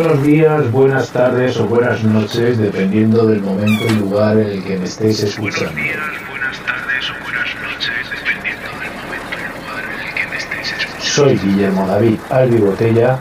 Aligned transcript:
Buenos 0.00 0.22
días, 0.22 0.70
buenas 0.70 1.10
tardes 1.10 1.58
o 1.58 1.66
buenas 1.66 2.04
noches, 2.04 2.56
dependiendo 2.56 3.26
del 3.26 3.40
momento 3.40 3.84
y 3.84 3.96
lugar 3.96 4.38
en 4.38 4.46
el 4.46 4.62
que 4.62 4.78
me 4.78 4.84
estéis 4.84 5.24
escuchando. 5.24 5.72
Buenos 5.72 5.84
días, 5.84 6.28
buenas 6.30 6.60
tardes 6.60 7.10
o 7.10 7.24
buenas 7.24 7.54
noches, 7.56 8.10
dependiendo 8.12 8.68
del 8.78 8.92
momento 8.94 9.34
y 9.34 9.42
lugar 9.58 9.82
en 9.92 10.06
el 10.06 10.14
que 10.14 10.26
me 10.28 10.36
estéis 10.36 10.72
escuchando. 10.72 11.02
Soy 11.02 11.36
Guillermo 11.38 11.86
David 11.88 12.18
Albi 12.30 12.58
Botella 12.58 13.18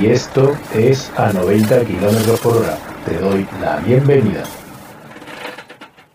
y 0.00 0.06
esto 0.06 0.56
es 0.74 1.12
a 1.18 1.30
90 1.30 1.80
km 1.80 2.40
por 2.40 2.56
hora. 2.56 2.78
Te 3.04 3.18
doy 3.18 3.46
la 3.60 3.76
bienvenida. 3.80 4.44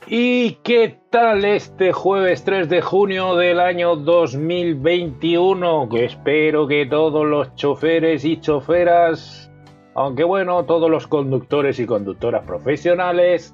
¿Y 0.07 0.54
qué 0.64 0.98
tal 1.12 1.46
este 1.46 1.94
jueves 1.94 2.44
3 2.44 2.68
de 2.68 2.82
junio 2.82 3.36
del 3.36 3.60
año 3.60 3.96
2021? 3.96 5.88
Que 5.88 6.05
espero 6.05 6.68
que 6.68 6.88
todos 6.88 7.28
los 7.28 7.54
choferes 7.54 8.26
y 8.26 8.41
choferas, 8.41 9.49
aunque 10.00 10.24
bueno, 10.24 10.64
todos 10.64 10.89
los 10.89 11.08
conductores 11.08 11.78
y 11.78 11.86
conductoras 11.86 12.46
profesionales 12.46 13.54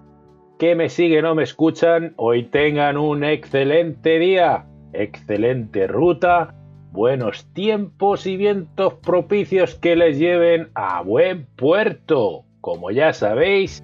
que 0.60 0.76
me 0.76 0.90
siguen 0.90 1.26
o 1.26 1.34
me 1.34 1.42
escuchan, 1.42 2.14
hoy 2.18 2.44
tengan 2.44 2.98
un 2.98 3.24
excelente 3.24 4.20
día, 4.20 4.68
excelente 4.94 5.88
ruta, 5.88 6.54
buenos 6.92 7.52
tiempos 7.54 8.28
y 8.28 8.38
vientos 8.38 8.94
propicios 8.94 9.74
que 9.74 9.96
les 9.96 10.20
lleven 10.20 10.70
a 10.76 11.02
buen 11.02 11.48
puerto. 11.48 12.44
Como 12.62 12.92
ya 12.92 13.12
sabéis, 13.14 13.84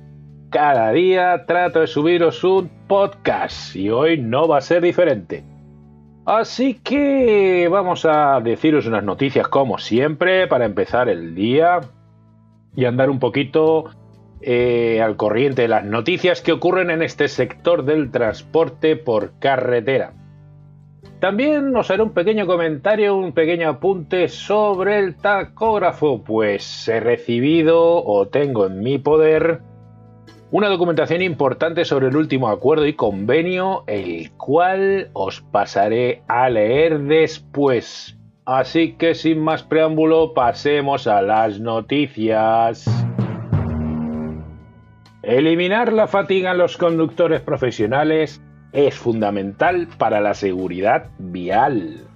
cada 0.51 0.91
día 0.91 1.47
trato 1.47 1.79
de 1.79 1.87
subiros 1.87 2.43
un 2.43 2.69
podcast 2.87 3.75
y 3.75 3.89
hoy 3.89 4.19
no 4.19 4.47
va 4.47 4.59
a 4.59 4.61
ser 4.61 4.83
diferente. 4.83 5.43
Así 6.27 6.75
que 6.75 7.67
vamos 7.71 8.05
a 8.05 8.39
deciros 8.39 8.85
unas 8.85 9.03
noticias 9.03 9.47
como 9.47 9.79
siempre 9.79 10.45
para 10.45 10.65
empezar 10.65 11.09
el 11.09 11.33
día 11.33 11.81
y 12.75 12.85
andar 12.85 13.09
un 13.09 13.19
poquito 13.19 13.85
eh, 14.41 15.01
al 15.01 15.17
corriente 15.17 15.63
de 15.63 15.67
las 15.67 15.85
noticias 15.85 16.41
que 16.41 16.51
ocurren 16.51 16.89
en 16.89 17.01
este 17.01 17.27
sector 17.27 17.85
del 17.85 18.11
transporte 18.11 18.95
por 18.95 19.37
carretera. 19.39 20.13
También 21.19 21.75
os 21.75 21.91
haré 21.91 22.01
un 22.01 22.13
pequeño 22.13 22.47
comentario, 22.47 23.15
un 23.15 23.33
pequeño 23.33 23.69
apunte 23.69 24.27
sobre 24.27 24.97
el 24.97 25.15
tacógrafo, 25.15 26.23
pues 26.23 26.87
he 26.87 26.99
recibido 26.99 28.03
o 28.03 28.27
tengo 28.27 28.65
en 28.65 28.79
mi 28.79 28.97
poder 28.97 29.61
una 30.49 30.67
documentación 30.67 31.21
importante 31.21 31.85
sobre 31.85 32.07
el 32.07 32.17
último 32.17 32.49
acuerdo 32.49 32.87
y 32.87 32.93
convenio, 32.93 33.83
el 33.85 34.31
cual 34.31 35.11
os 35.13 35.41
pasaré 35.41 36.23
a 36.27 36.49
leer 36.49 37.01
después. 37.03 38.17
Así 38.45 38.93
que 38.93 39.13
sin 39.13 39.39
más 39.39 39.63
preámbulo, 39.63 40.33
pasemos 40.33 41.05
a 41.07 41.21
las 41.21 41.59
noticias. 41.59 42.85
Eliminar 45.21 45.93
la 45.93 46.07
fatiga 46.07 46.51
en 46.51 46.57
los 46.57 46.77
conductores 46.77 47.41
profesionales 47.41 48.41
es 48.73 48.95
fundamental 48.95 49.87
para 49.97 50.19
la 50.19 50.33
seguridad 50.33 51.11
vial. 51.19 52.07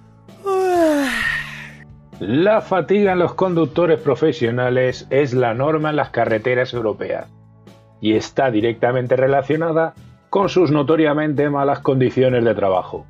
La 2.18 2.60
fatiga 2.60 3.12
en 3.12 3.18
los 3.20 3.34
conductores 3.34 4.00
profesionales 4.00 5.06
es 5.10 5.34
la 5.34 5.54
norma 5.54 5.90
en 5.90 5.96
las 5.96 6.10
carreteras 6.10 6.72
europeas 6.72 7.30
y 8.00 8.14
está 8.14 8.50
directamente 8.50 9.16
relacionada 9.16 9.94
con 10.30 10.48
sus 10.48 10.70
notoriamente 10.70 11.48
malas 11.50 11.80
condiciones 11.80 12.44
de 12.44 12.54
trabajo. 12.54 13.06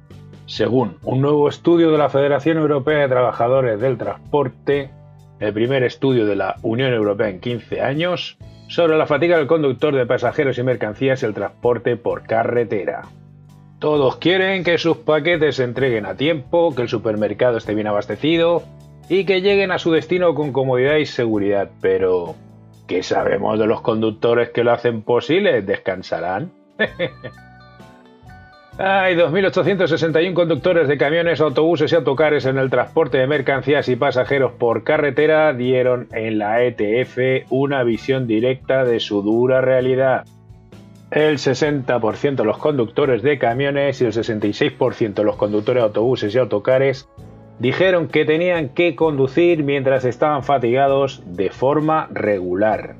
Según 0.47 0.99
un 1.03 1.21
nuevo 1.21 1.49
estudio 1.49 1.91
de 1.91 1.99
la 1.99 2.09
Federación 2.09 2.59
Europea 2.59 3.01
de 3.01 3.09
Trabajadores 3.09 3.81
del 3.81 3.99
Transporte, 3.99 4.91
el 5.41 5.53
primer 5.53 5.83
estudio 5.83 6.25
de 6.25 6.37
la 6.37 6.57
Unión 6.63 6.93
Europea 6.93 7.29
en 7.29 7.41
15 7.41 7.81
años, 7.81 8.39
sobre 8.69 8.97
la 8.97 9.07
fatiga 9.07 9.37
del 9.37 9.47
conductor 9.47 9.95
de 9.95 10.07
pasajeros 10.07 10.59
y 10.59 10.63
mercancías 10.63 11.23
el 11.23 11.35
transporte 11.35 11.97
por 11.97 12.23
carretera. 12.23 13.03
Todos 13.79 14.17
quieren 14.17 14.65
que 14.65 14.79
sus 14.79 14.97
paquetes 14.99 15.57
se 15.57 15.65
entreguen 15.65 16.07
a 16.07 16.17
tiempo, 16.17 16.75
que 16.75 16.83
el 16.83 16.89
supermercado 16.89 17.59
esté 17.59 17.75
bien 17.75 17.87
abastecido 17.87 18.63
y 19.09 19.25
que 19.25 19.43
lleguen 19.43 19.71
a 19.71 19.79
su 19.79 19.93
destino 19.93 20.35
con 20.35 20.53
comodidad 20.53 20.97
y 20.97 21.07
seguridad, 21.07 21.71
pero 21.81 22.35
¿Qué 22.87 23.03
sabemos 23.03 23.59
de 23.59 23.67
los 23.67 23.81
conductores 23.81 24.51
que 24.51 24.63
lo 24.63 24.73
hacen 24.73 25.03
posible? 25.03 25.61
¿Descansarán? 25.63 26.53
Hay 28.79 29.15
2.861 29.17 30.35
conductores 30.35 30.87
de 30.87 30.99
camiones, 30.99 31.41
autobuses 31.41 31.91
y 31.91 31.95
autocares 31.95 32.45
en 32.45 32.59
el 32.59 32.69
transporte 32.69 33.17
de 33.17 33.27
mercancías 33.27 33.89
y 33.89 33.97
pasajeros 33.97 34.53
por 34.53 34.85
carretera 34.85 35.55
dieron 35.55 36.09
en 36.13 36.37
la 36.37 36.63
ETF 36.63 37.47
una 37.49 37.85
visión 37.85 38.27
directa 38.27 38.85
de 38.85 39.01
su 39.01 39.23
dura 39.23 39.63
realidad. 39.63 40.27
El 41.11 41.39
60% 41.39 42.37
de 42.37 42.45
los 42.45 42.59
conductores 42.59 43.23
de 43.23 43.39
camiones 43.39 44.03
y 44.03 44.05
el 44.05 44.13
66% 44.13 45.15
de 45.15 45.25
los 45.25 45.37
conductores 45.37 45.81
de 45.81 45.87
autobuses 45.87 46.35
y 46.35 46.39
autocares 46.39 47.09
dijeron 47.59 48.09
que 48.09 48.27
tenían 48.27 48.69
que 48.69 48.95
conducir 48.95 49.65
mientras 49.65 50.05
estaban 50.05 50.43
fatigados 50.43 51.23
de 51.25 51.49
forma 51.49 52.09
regular. 52.13 52.97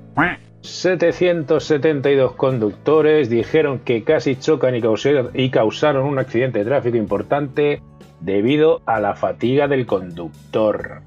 772 0.67 2.33
conductores 2.33 3.31
dijeron 3.31 3.79
que 3.79 4.05
casi 4.05 4.37
chocan 4.37 4.75
y 4.75 5.51
causaron 5.51 6.07
un 6.07 6.19
accidente 6.19 6.59
de 6.59 6.65
tráfico 6.65 6.97
importante 6.97 7.83
debido 8.21 8.83
a 8.87 9.01
la 9.01 9.15
fatiga 9.15 9.69
del 9.69 9.87
conductor. 9.87 11.03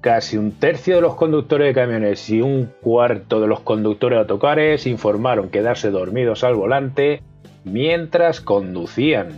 Casi 0.00 0.36
un 0.36 0.52
tercio 0.52 0.96
de 0.96 1.00
los 1.00 1.14
conductores 1.14 1.68
de 1.68 1.74
camiones 1.74 2.28
y 2.28 2.42
un 2.42 2.70
cuarto 2.80 3.40
de 3.40 3.46
los 3.46 3.60
conductores 3.60 4.16
de 4.16 4.20
autocares 4.20 4.86
informaron 4.86 5.48
quedarse 5.48 5.90
dormidos 5.90 6.44
al 6.44 6.54
volante 6.54 7.22
mientras 7.64 8.40
conducían 8.40 9.28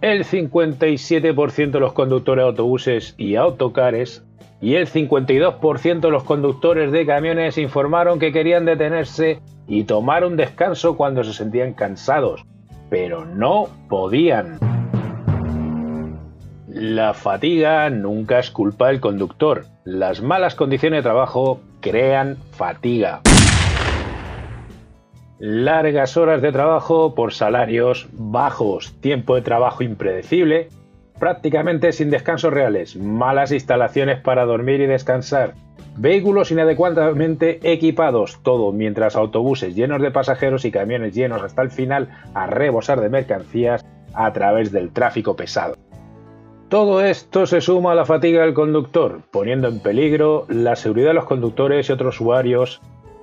el 0.00 0.24
57% 0.24 1.70
de 1.70 1.80
los 1.80 1.92
conductores 1.92 2.44
de 2.44 2.48
autobuses 2.48 3.14
y 3.18 3.34
autocares 3.34 4.24
y 4.60 4.74
el 4.74 4.86
52% 4.88 6.00
de 6.00 6.10
los 6.10 6.24
conductores 6.24 6.92
de 6.92 7.06
camiones 7.06 7.58
informaron 7.58 8.18
que 8.18 8.32
querían 8.32 8.64
detenerse 8.64 9.40
y 9.66 9.84
tomar 9.84 10.24
un 10.24 10.36
descanso 10.36 10.96
cuando 10.96 11.24
se 11.24 11.32
sentían 11.32 11.74
cansados, 11.74 12.44
pero 12.88 13.24
no 13.24 13.68
podían. 13.88 14.58
La 16.68 17.14
fatiga 17.14 17.88
nunca 17.90 18.38
es 18.38 18.50
culpa 18.50 18.88
del 18.88 19.00
conductor. 19.00 19.64
Las 19.84 20.22
malas 20.22 20.54
condiciones 20.54 20.98
de 20.98 21.02
trabajo 21.02 21.60
crean 21.80 22.36
fatiga 22.52 23.22
largas 25.38 26.16
horas 26.16 26.40
de 26.40 26.52
trabajo 26.52 27.14
por 27.14 27.32
salarios 27.32 28.08
bajos, 28.12 28.94
tiempo 29.00 29.34
de 29.34 29.42
trabajo 29.42 29.82
impredecible, 29.82 30.68
prácticamente 31.18 31.92
sin 31.92 32.10
descansos 32.10 32.52
reales, 32.52 32.96
malas 32.96 33.52
instalaciones 33.52 34.20
para 34.20 34.44
dormir 34.44 34.80
y 34.80 34.86
descansar, 34.86 35.54
vehículos 35.96 36.50
inadecuadamente 36.50 37.60
equipados, 37.62 38.38
todo 38.42 38.72
mientras 38.72 39.16
autobuses 39.16 39.74
llenos 39.74 40.02
de 40.02 40.10
pasajeros 40.10 40.64
y 40.64 40.70
camiones 40.70 41.14
llenos 41.14 41.42
hasta 41.42 41.62
el 41.62 41.70
final 41.70 42.08
a 42.34 42.46
rebosar 42.46 43.00
de 43.00 43.08
mercancías 43.08 43.84
a 44.14 44.32
través 44.32 44.72
del 44.72 44.90
tráfico 44.90 45.36
pesado. 45.36 45.76
Todo 46.68 47.00
esto 47.00 47.46
se 47.46 47.60
suma 47.60 47.92
a 47.92 47.94
la 47.94 48.04
fatiga 48.04 48.42
del 48.42 48.52
conductor, 48.52 49.20
poniendo 49.30 49.68
en 49.68 49.78
peligro 49.78 50.46
la 50.48 50.74
seguridad 50.74 51.10
de 51.10 51.14
los 51.14 51.24
conductores 51.24 51.88
y 51.88 51.92
otros 51.92 52.20
usuarios 52.20 52.82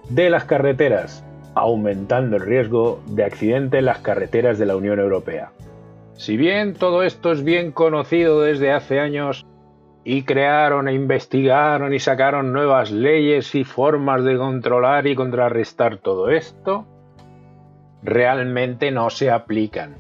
de 0.10 0.30
las 0.30 0.46
carreteras, 0.46 1.25
aumentando 1.54 2.38
el 2.38 2.44
riesgo 2.44 3.02
de 3.08 3.25
accidente 3.25 3.80
en 3.80 3.86
las 3.86 4.00
carreteras 4.00 4.58
de 4.60 4.66
la 4.66 4.78
Unión 4.78 5.00
Europea. 5.00 5.52
Si 6.16 6.38
bien 6.38 6.74
todo 6.74 7.03
esto 7.03 7.31
es 7.31 7.44
bien 7.44 7.71
conocido 7.71 8.42
desde 8.42 8.71
hace 8.71 9.00
años 9.00 9.45
y 10.04 10.24
crearon 10.24 10.88
e 10.88 10.94
investigaron 10.94 11.94
y 11.94 12.00
sacaron 12.00 12.54
nuevas 12.54 12.92
leyes 12.92 13.56
y 13.56 13.63
formas 13.63 14.24
de 14.24 14.38
controlar 14.38 15.07
y 15.07 15.15
contrarrestar 15.15 15.98
todo 15.98 16.30
esto, 16.30 16.86
realmente 18.04 18.92
no 18.92 19.10
se 19.10 19.31
aplican. 19.31 19.98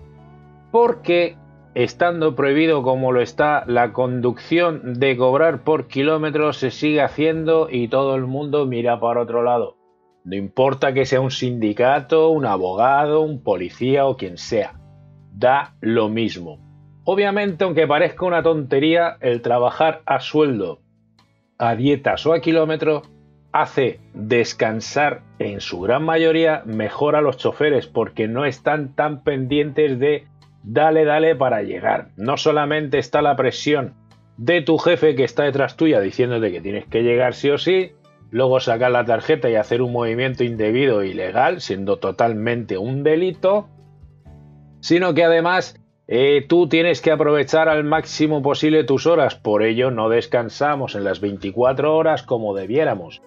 Porque 0.71 1.37
estando 1.73 2.35
prohibido 2.35 2.83
como 2.83 3.11
lo 3.11 3.21
está 3.21 3.63
la 3.65 3.93
conducción 3.93 4.99
de 4.99 5.17
cobrar 5.17 5.63
por 5.63 5.87
kilómetros 5.87 6.57
se 6.57 6.69
sigue 6.69 7.01
haciendo 7.01 7.69
y 7.71 7.87
todo 7.87 8.15
el 8.15 8.27
mundo 8.27 8.65
mira 8.65 8.99
para 8.99 9.21
otro 9.21 9.41
lado. 9.41 9.77
No 10.25 10.35
importa 10.35 10.93
que 10.93 11.05
sea 11.05 11.21
un 11.21 11.31
sindicato, 11.31 12.29
un 12.29 12.45
abogado, 12.45 13.21
un 13.21 13.41
policía 13.41 14.05
o 14.05 14.15
quien 14.15 14.37
sea. 14.37 14.82
Da 15.35 15.75
lo 15.81 16.09
mismo. 16.09 16.59
Obviamente, 17.05 17.63
aunque 17.63 17.87
parezca 17.87 18.25
una 18.25 18.43
tontería, 18.43 19.17
el 19.19 19.41
trabajar 19.41 20.01
a 20.05 20.19
sueldo, 20.19 20.79
a 21.57 21.75
dietas 21.75 22.25
o 22.25 22.33
a 22.33 22.39
kilómetro 22.39 23.01
hace 23.51 23.99
descansar 24.13 25.21
en 25.37 25.61
su 25.61 25.79
gran 25.81 26.03
mayoría 26.03 26.63
mejor 26.65 27.15
a 27.15 27.21
los 27.21 27.37
choferes 27.37 27.87
porque 27.87 28.27
no 28.27 28.45
están 28.45 28.95
tan 28.95 29.23
pendientes 29.23 29.99
de 29.99 30.27
dale, 30.63 31.05
dale 31.05 31.35
para 31.35 31.61
llegar. 31.61 32.09
No 32.15 32.37
solamente 32.37 32.97
está 32.97 33.21
la 33.21 33.35
presión 33.35 33.93
de 34.37 34.61
tu 34.61 34.77
jefe 34.77 35.15
que 35.15 35.23
está 35.23 35.43
detrás 35.43 35.77
tuya 35.77 35.99
diciéndote 35.99 36.51
que 36.51 36.61
tienes 36.61 36.85
que 36.87 37.03
llegar 37.03 37.35
sí 37.35 37.51
o 37.51 37.57
sí, 37.57 37.91
luego 38.31 38.59
sacar 38.59 38.91
la 38.91 39.05
tarjeta 39.05 39.49
y 39.49 39.55
hacer 39.55 39.81
un 39.81 39.91
movimiento 39.91 40.43
indebido 40.43 41.01
e 41.01 41.09
ilegal, 41.09 41.61
siendo 41.61 41.97
totalmente 41.97 42.79
un 42.79 43.03
delito, 43.03 43.69
sino 44.83 45.13
que 45.13 45.23
además 45.23 45.79
eh, 46.09 46.45
tú 46.45 46.67
tienes 46.67 46.99
que 46.99 47.11
aprovechar 47.11 47.69
al 47.69 47.85
máximo 47.85 48.41
posible 48.41 48.83
tus 48.83 49.07
horas, 49.07 49.33
por 49.33 49.63
ello 49.63 49.91
no 49.91 50.09
descansamos 50.09 50.95
en 50.95 51.05
las 51.05 51.21
24 51.21 51.95
horas 51.95 52.23
como 52.23 52.53
debiéramos, 52.53 53.21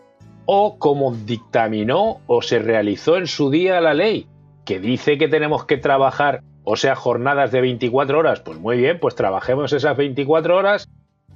o 0.45 0.79
como 0.79 1.15
dictaminó 1.15 2.19
o 2.27 2.43
se 2.43 2.59
realizó 2.59 3.17
en 3.17 3.27
su 3.27 3.49
día 3.49 3.81
la 3.81 3.95
ley, 3.95 4.27
que 4.67 4.81
dice 4.81 5.17
que 5.17 5.29
tenemos 5.29 5.65
que 5.65 5.79
trabajar, 5.79 6.43
o 6.63 6.77
sea, 6.77 6.95
jornadas 6.95 7.53
de 7.53 7.63
24 7.63 8.19
horas, 8.19 8.41
pues 8.41 8.59
muy 8.59 8.77
bien, 8.77 9.01
pues 9.01 9.15
trabajemos 9.15 9.73
esas 9.73 9.97
24 9.97 10.59
horas, 10.59 10.91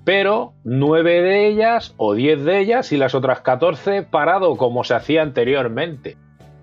pero 0.04 0.52
9 0.64 1.22
de 1.22 1.46
ellas 1.46 1.94
o 1.96 2.12
10 2.12 2.44
de 2.44 2.58
ellas 2.58 2.92
y 2.92 2.98
las 2.98 3.14
otras 3.14 3.40
14 3.40 4.02
parado 4.02 4.56
como 4.56 4.84
se 4.84 4.92
hacía 4.92 5.22
anteriormente. 5.22 6.18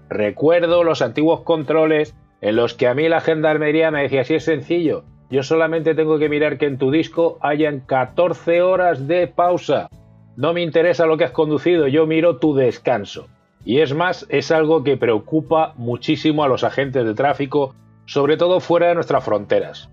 Recuerdo 0.09 0.83
los 0.83 1.01
antiguos 1.01 1.41
controles 1.41 2.13
en 2.47 2.55
los 2.55 2.75
que 2.75 2.87
a 2.87 2.93
mí 2.93 3.09
la 3.09 3.19
gendarmería 3.19 3.91
me 3.91 4.03
decía, 4.03 4.23
si 4.23 4.35
es 4.35 4.45
sencillo, 4.45 5.03
yo 5.29 5.43
solamente 5.43 5.95
tengo 5.95 6.17
que 6.17 6.29
mirar 6.29 6.57
que 6.57 6.65
en 6.65 6.77
tu 6.77 6.91
disco 6.91 7.37
hayan 7.41 7.81
14 7.81 8.61
horas 8.61 9.05
de 9.05 9.27
pausa. 9.27 9.89
No 10.37 10.53
me 10.53 10.61
interesa 10.61 11.05
lo 11.05 11.17
que 11.17 11.25
has 11.25 11.31
conducido, 11.31 11.89
yo 11.89 12.07
miro 12.07 12.37
tu 12.37 12.55
descanso. 12.55 13.27
Y 13.65 13.81
es 13.81 13.93
más, 13.93 14.25
es 14.29 14.51
algo 14.51 14.85
que 14.85 14.95
preocupa 14.95 15.73
muchísimo 15.75 16.41
a 16.45 16.47
los 16.47 16.63
agentes 16.63 17.03
de 17.03 17.15
tráfico, 17.15 17.75
sobre 18.05 18.37
todo 18.37 18.61
fuera 18.61 18.87
de 18.87 18.95
nuestras 18.95 19.25
fronteras. 19.25 19.89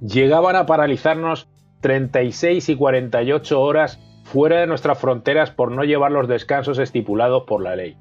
Llegaban 0.00 0.54
a 0.54 0.66
paralizarnos 0.66 1.48
36 1.80 2.68
y 2.68 2.76
48 2.76 3.60
horas 3.60 3.98
fuera 4.22 4.60
de 4.60 4.68
nuestras 4.68 5.00
fronteras 5.00 5.50
por 5.50 5.72
no 5.72 5.82
llevar 5.82 6.12
los 6.12 6.28
descansos 6.28 6.78
estipulados 6.78 7.42
por 7.42 7.60
la 7.60 7.74
ley. 7.74 7.96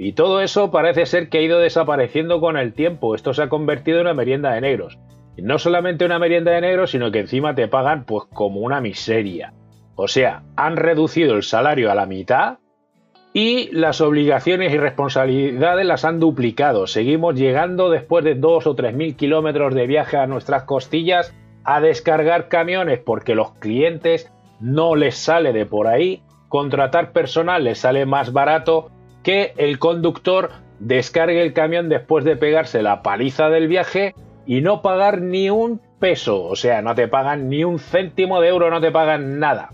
Y 0.00 0.12
todo 0.12 0.40
eso 0.40 0.70
parece 0.70 1.06
ser 1.06 1.28
que 1.28 1.38
ha 1.38 1.42
ido 1.42 1.58
desapareciendo 1.58 2.40
con 2.40 2.56
el 2.56 2.72
tiempo. 2.72 3.16
Esto 3.16 3.34
se 3.34 3.42
ha 3.42 3.48
convertido 3.48 3.98
en 3.98 4.06
una 4.06 4.14
merienda 4.14 4.52
de 4.52 4.60
negros. 4.60 4.96
Y 5.36 5.42
no 5.42 5.58
solamente 5.58 6.04
una 6.04 6.20
merienda 6.20 6.52
de 6.52 6.60
negros, 6.60 6.92
sino 6.92 7.10
que 7.10 7.18
encima 7.18 7.56
te 7.56 7.66
pagan 7.66 8.04
pues 8.04 8.24
como 8.32 8.60
una 8.60 8.80
miseria. 8.80 9.52
O 9.96 10.06
sea, 10.06 10.44
han 10.54 10.76
reducido 10.76 11.34
el 11.34 11.42
salario 11.42 11.90
a 11.90 11.96
la 11.96 12.06
mitad 12.06 12.58
y 13.32 13.70
las 13.72 14.00
obligaciones 14.00 14.72
y 14.72 14.78
responsabilidades 14.78 15.84
las 15.84 16.04
han 16.04 16.20
duplicado. 16.20 16.86
Seguimos 16.86 17.34
llegando 17.34 17.90
después 17.90 18.24
de 18.24 18.36
dos 18.36 18.68
o 18.68 18.76
tres 18.76 18.94
mil 18.94 19.16
kilómetros 19.16 19.74
de 19.74 19.88
viaje 19.88 20.16
a 20.16 20.28
nuestras 20.28 20.62
costillas 20.62 21.34
a 21.64 21.80
descargar 21.80 22.46
camiones 22.46 23.00
porque 23.00 23.34
los 23.34 23.50
clientes 23.54 24.32
no 24.60 24.94
les 24.94 25.16
sale 25.16 25.52
de 25.52 25.66
por 25.66 25.88
ahí. 25.88 26.22
Contratar 26.48 27.10
personal 27.10 27.64
les 27.64 27.78
sale 27.78 28.06
más 28.06 28.32
barato 28.32 28.92
que 29.22 29.52
el 29.56 29.78
conductor 29.78 30.50
descargue 30.78 31.42
el 31.42 31.52
camión 31.52 31.88
después 31.88 32.24
de 32.24 32.36
pegarse 32.36 32.82
la 32.82 33.02
paliza 33.02 33.48
del 33.48 33.68
viaje 33.68 34.14
y 34.46 34.60
no 34.60 34.82
pagar 34.82 35.20
ni 35.20 35.50
un 35.50 35.80
peso, 35.98 36.44
o 36.44 36.56
sea, 36.56 36.80
no 36.82 36.94
te 36.94 37.08
pagan 37.08 37.48
ni 37.48 37.64
un 37.64 37.78
céntimo 37.78 38.40
de 38.40 38.48
euro, 38.48 38.70
no 38.70 38.80
te 38.80 38.90
pagan 38.90 39.38
nada. 39.38 39.70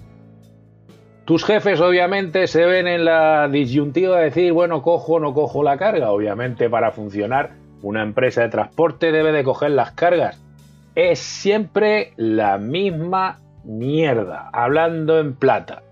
Tus 1.25 1.43
jefes 1.45 1.81
obviamente 1.81 2.47
se 2.47 2.67
ven 2.67 2.87
en 2.87 3.07
la 3.07 3.49
disyuntiva 3.49 4.19
de 4.19 4.25
decir, 4.25 4.53
bueno, 4.53 4.83
cojo 4.83 5.15
o 5.15 5.21
no 5.21 5.33
cojo 5.33 5.63
la 5.63 5.79
carga. 5.79 6.11
Obviamente 6.11 6.69
para 6.69 6.91
funcionar 6.91 7.53
una 7.81 8.03
empresa 8.03 8.43
de 8.43 8.51
transporte 8.51 9.11
debe 9.11 9.33
de 9.33 9.43
coger 9.43 9.71
las 9.71 9.93
cargas. 9.93 10.39
Es 10.95 11.19
siempre 11.21 12.13
la 12.17 12.59
misma 12.59 13.41
mierda, 13.65 14.51
hablando 14.53 15.19
en 15.19 15.35
plata. 15.35 15.83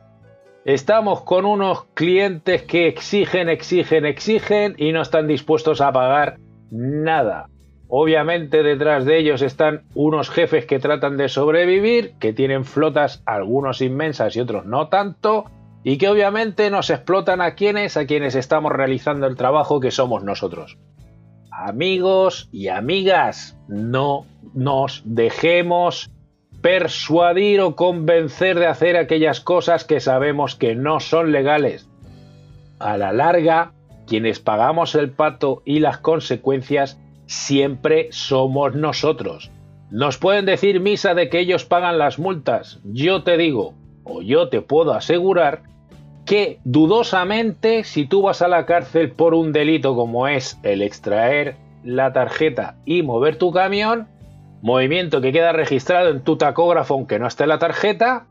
Estamos 0.64 1.22
con 1.22 1.44
unos 1.44 1.86
clientes 1.94 2.62
que 2.62 2.86
exigen, 2.86 3.48
exigen, 3.48 4.06
exigen 4.06 4.74
y 4.78 4.92
no 4.92 5.02
están 5.02 5.26
dispuestos 5.26 5.80
a 5.80 5.92
pagar 5.92 6.38
nada. 6.70 7.48
Obviamente 7.88 8.62
detrás 8.62 9.04
de 9.04 9.18
ellos 9.18 9.42
están 9.42 9.82
unos 9.94 10.30
jefes 10.30 10.64
que 10.64 10.78
tratan 10.78 11.16
de 11.16 11.28
sobrevivir, 11.28 12.14
que 12.20 12.32
tienen 12.32 12.64
flotas 12.64 13.24
algunos 13.26 13.82
inmensas 13.82 14.36
y 14.36 14.40
otros 14.40 14.64
no 14.64 14.86
tanto, 14.86 15.46
y 15.82 15.98
que 15.98 16.08
obviamente 16.08 16.70
nos 16.70 16.90
explotan 16.90 17.40
a 17.40 17.56
quienes, 17.56 17.96
a 17.96 18.06
quienes 18.06 18.36
estamos 18.36 18.70
realizando 18.70 19.26
el 19.26 19.36
trabajo 19.36 19.80
que 19.80 19.90
somos 19.90 20.22
nosotros. 20.22 20.78
Amigos 21.50 22.48
y 22.52 22.68
amigas, 22.68 23.58
no 23.66 24.26
nos 24.54 25.02
dejemos 25.04 26.12
persuadir 26.62 27.60
o 27.60 27.74
convencer 27.76 28.58
de 28.58 28.66
hacer 28.66 28.96
aquellas 28.96 29.40
cosas 29.40 29.84
que 29.84 30.00
sabemos 30.00 30.54
que 30.54 30.74
no 30.74 31.00
son 31.00 31.32
legales. 31.32 31.88
A 32.78 32.96
la 32.96 33.12
larga, 33.12 33.72
quienes 34.06 34.38
pagamos 34.38 34.94
el 34.94 35.10
pato 35.10 35.62
y 35.64 35.80
las 35.80 35.98
consecuencias 35.98 37.00
siempre 37.26 38.08
somos 38.10 38.74
nosotros. 38.74 39.50
Nos 39.90 40.18
pueden 40.18 40.46
decir 40.46 40.80
misa 40.80 41.14
de 41.14 41.28
que 41.28 41.40
ellos 41.40 41.64
pagan 41.64 41.98
las 41.98 42.18
multas. 42.18 42.80
Yo 42.84 43.24
te 43.24 43.36
digo, 43.36 43.74
o 44.04 44.22
yo 44.22 44.48
te 44.48 44.62
puedo 44.62 44.94
asegurar, 44.94 45.62
que 46.24 46.60
dudosamente 46.64 47.84
si 47.84 48.06
tú 48.06 48.22
vas 48.22 48.40
a 48.40 48.48
la 48.48 48.64
cárcel 48.66 49.10
por 49.10 49.34
un 49.34 49.52
delito 49.52 49.96
como 49.96 50.28
es 50.28 50.58
el 50.62 50.82
extraer 50.82 51.56
la 51.82 52.12
tarjeta 52.12 52.76
y 52.84 53.02
mover 53.02 53.36
tu 53.36 53.50
camión, 53.50 54.06
movimiento 54.62 55.20
que 55.20 55.32
queda 55.32 55.52
registrado 55.52 56.08
en 56.08 56.22
tu 56.22 56.36
tacógrafo 56.36 56.94
aunque 56.94 57.18
no 57.18 57.26
esté 57.26 57.46
la 57.46 57.58
tarjeta, 57.58 58.26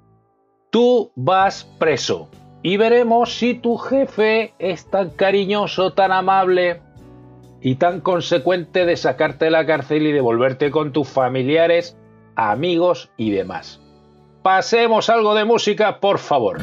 tú 0.71 1.11
vas 1.15 1.65
preso. 1.77 2.29
Y 2.63 2.77
veremos 2.77 3.33
si 3.37 3.53
tu 3.55 3.77
jefe 3.77 4.53
es 4.57 4.89
tan 4.89 5.09
cariñoso, 5.09 5.93
tan 5.93 6.11
amable 6.11 6.81
y 7.61 7.75
tan 7.75 8.01
consecuente 8.01 8.85
de 8.85 8.97
sacarte 8.97 9.45
de 9.45 9.51
la 9.51 9.65
cárcel 9.65 10.07
y 10.07 10.11
devolverte 10.11 10.71
con 10.71 10.93
tus 10.93 11.07
familiares, 11.07 11.97
amigos 12.35 13.11
y 13.17 13.31
demás. 13.31 13.81
Pasemos 14.41 15.09
algo 15.09 15.35
de 15.35 15.45
música, 15.45 15.99
por 15.99 16.17
favor. 16.17 16.59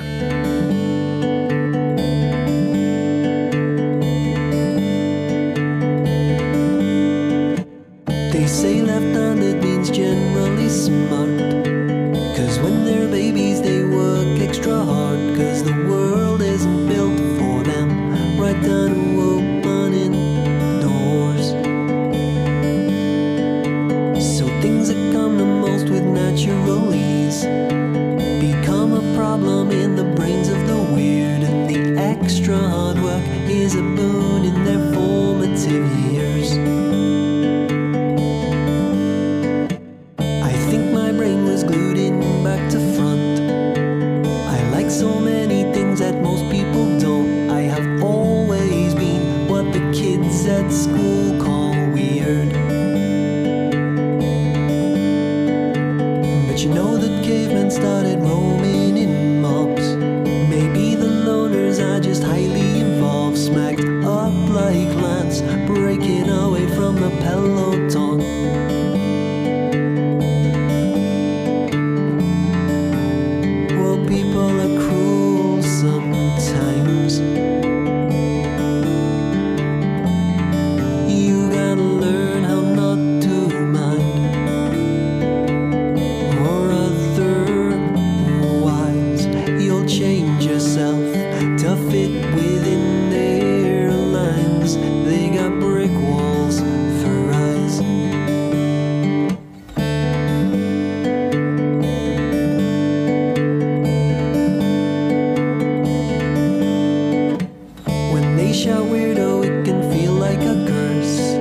a 108.68 108.80
weirdo, 108.80 109.44
it 109.44 109.64
can 109.64 109.80
feel 109.90 110.12
like 110.12 110.40
a 110.40 110.56
curse. 110.66 111.36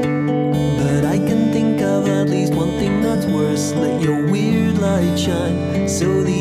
But 0.82 1.04
I 1.06 1.18
can 1.18 1.52
think 1.52 1.82
of 1.82 2.08
at 2.08 2.30
least 2.30 2.54
one 2.54 2.72
thing 2.80 3.02
that's 3.02 3.26
worse. 3.26 3.74
Let 3.74 4.02
your 4.02 4.26
weird 4.32 4.78
light 4.78 5.18
shine 5.18 5.90
so 5.90 6.24
the 6.24 6.37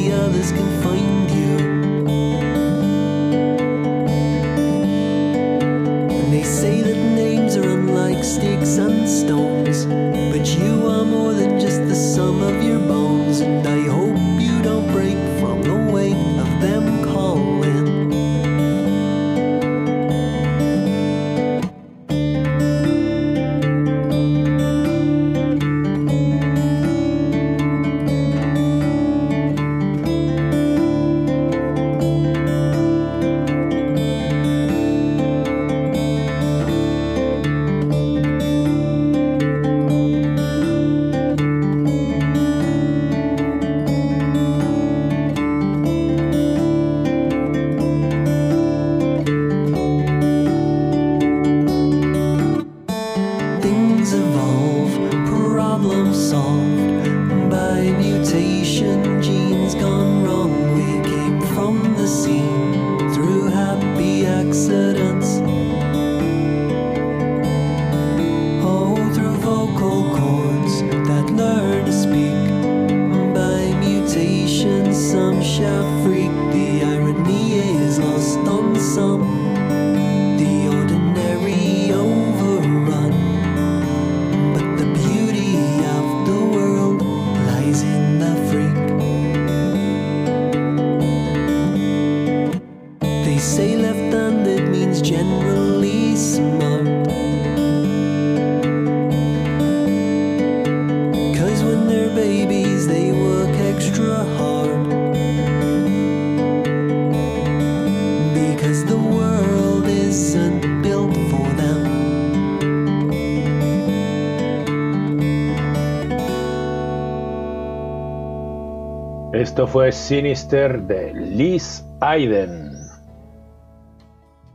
Esto 119.46 119.68
fue 119.68 119.92
Sinister 119.92 120.82
de 120.82 121.14
Liz 121.14 121.84
Aiden. 122.00 122.72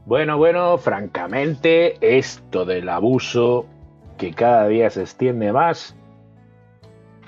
Bueno, 0.06 0.38
bueno, 0.38 0.78
francamente, 0.78 1.96
esto 2.02 2.66
del 2.66 2.90
abuso 2.90 3.68
que 4.18 4.34
cada 4.34 4.68
día 4.68 4.90
se 4.90 5.04
extiende 5.04 5.54
más 5.54 5.96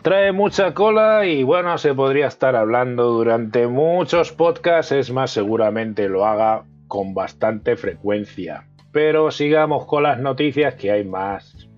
trae 0.01 0.33
mucha 0.33 0.73
cola 0.73 1.25
y 1.25 1.43
bueno, 1.43 1.77
se 1.77 1.93
podría 1.93 2.27
estar 2.27 2.57
hablando 2.57 3.05
durante 3.11 3.65
muchos 3.67 4.33
podcasts, 4.33 4.91
es 4.91 5.09
más, 5.09 5.31
seguramente 5.31 6.09
lo 6.09 6.25
haga 6.25 6.65
con 6.89 7.13
bastante 7.13 7.77
frecuencia. 7.77 8.65
Pero 8.91 9.31
sigamos 9.31 9.85
con 9.85 10.03
las 10.03 10.19
noticias 10.19 10.75
que 10.75 10.91
hay 10.91 11.05
más. 11.05 11.69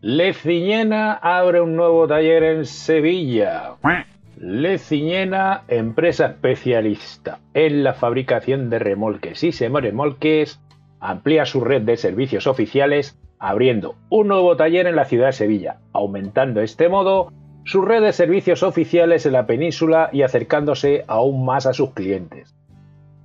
Leciñena 0.00 1.14
abre 1.14 1.60
un 1.60 1.74
nuevo 1.74 2.06
taller 2.06 2.44
en 2.44 2.64
Sevilla. 2.64 3.74
Leciñena, 4.40 5.64
empresa 5.66 6.26
especialista 6.26 7.40
en 7.54 7.82
la 7.82 7.92
fabricación 7.92 8.70
de 8.70 8.78
remolques 8.78 9.42
y 9.42 9.50
semirremolques, 9.50 10.60
amplía 11.00 11.44
su 11.44 11.60
red 11.60 11.82
de 11.82 11.96
servicios 11.96 12.46
oficiales 12.46 13.18
abriendo 13.40 13.96
un 14.10 14.28
nuevo 14.28 14.56
taller 14.56 14.86
en 14.86 14.94
la 14.94 15.06
ciudad 15.06 15.26
de 15.26 15.32
Sevilla, 15.32 15.78
aumentando 15.92 16.60
de 16.60 16.66
este 16.66 16.88
modo 16.88 17.32
su 17.64 17.82
red 17.82 18.00
de 18.00 18.12
servicios 18.12 18.62
oficiales 18.62 19.26
en 19.26 19.32
la 19.32 19.46
península 19.46 20.08
y 20.12 20.22
acercándose 20.22 21.02
aún 21.08 21.44
más 21.44 21.66
a 21.66 21.72
sus 21.72 21.90
clientes. 21.90 22.54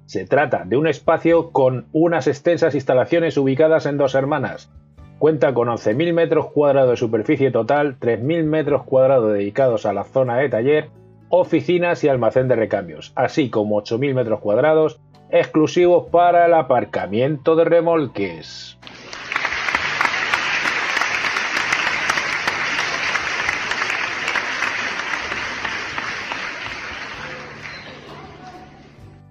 Se 0.05 0.25
trata 0.25 0.63
de 0.65 0.77
un 0.77 0.87
espacio 0.87 1.51
con 1.51 1.85
unas 1.91 2.25
extensas 2.25 2.73
instalaciones 2.73 3.37
ubicadas 3.37 3.85
en 3.85 3.97
Dos 3.97 4.15
Hermanas. 4.15 4.71
Cuenta 5.19 5.53
con 5.53 5.67
11.000 5.67 6.11
metros 6.11 6.47
cuadrados 6.47 6.89
de 6.89 6.97
superficie 6.97 7.51
total, 7.51 7.99
3.000 7.99 8.45
metros 8.45 8.83
cuadrados 8.83 9.31
dedicados 9.31 9.85
a 9.85 9.93
la 9.93 10.05
zona 10.05 10.37
de 10.37 10.49
taller, 10.49 10.89
oficinas 11.35 12.03
y 12.03 12.09
almacén 12.09 12.47
de 12.47 12.55
recambios, 12.55 13.11
así 13.15 13.49
como 13.49 13.81
8.000 13.81 14.13
metros 14.13 14.39
cuadrados 14.39 14.99
exclusivos 15.31 16.05
para 16.11 16.45
el 16.45 16.53
aparcamiento 16.53 17.55
de 17.55 17.65
remolques. 17.65 18.77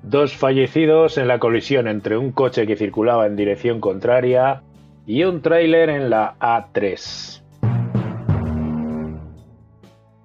Dos 0.02 0.36
fallecidos 0.36 1.18
en 1.18 1.28
la 1.28 1.38
colisión 1.38 1.86
entre 1.86 2.16
un 2.18 2.32
coche 2.32 2.66
que 2.66 2.74
circulaba 2.74 3.28
en 3.28 3.36
dirección 3.36 3.80
contraria 3.80 4.62
y 5.06 5.22
un 5.22 5.40
tráiler 5.40 5.88
en 5.88 6.10
la 6.10 6.34
A3. 6.40 7.31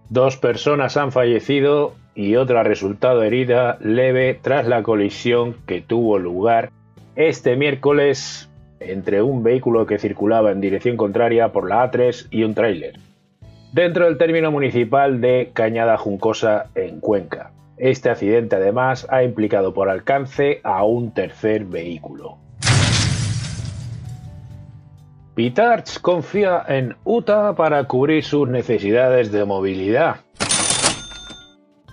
Dos 0.10 0.38
personas 0.38 0.96
han 0.96 1.12
fallecido 1.12 1.94
y 2.16 2.38
otra 2.38 2.62
ha 2.62 2.64
resultado 2.64 3.24
herida 3.24 3.78
leve 3.82 4.40
tras 4.42 4.66
la 4.66 4.82
colisión 4.82 5.56
que 5.66 5.82
tuvo 5.82 6.18
lugar 6.18 6.72
este 7.18 7.58
miércoles 7.58 8.50
entre 8.80 9.22
un 9.22 9.44
vehículo 9.44 9.86
que 9.86 10.00
circulaba 10.00 10.52
en 10.52 10.62
dirección 10.62 10.96
contraria 10.96 11.52
por 11.52 11.68
la 11.68 11.92
A3 11.92 12.28
y 12.32 12.44
un 12.44 12.54
tráiler, 12.54 13.00
dentro 13.74 14.06
del 14.06 14.18
término 14.18 14.52
municipal 14.52 15.20
de 15.20 15.50
Cañada 15.54 15.98
Juncosa 15.98 16.68
en 16.76 17.00
Cuenca. 17.02 17.52
Este 17.78 18.10
accidente 18.10 18.56
además 18.56 19.08
ha 19.10 19.24
implicado 19.24 19.74
por 19.74 19.90
alcance 19.90 20.62
a 20.64 20.84
un 20.84 21.14
tercer 21.14 21.66
vehículo. 21.66 22.38
Pitarch 25.38 26.02
confía 26.02 26.64
en 26.68 26.96
UTA 27.04 27.54
para 27.54 27.84
cubrir 27.84 28.24
sus 28.24 28.50
necesidades 28.50 29.32
de 29.32 29.46
movilidad. 29.46 30.16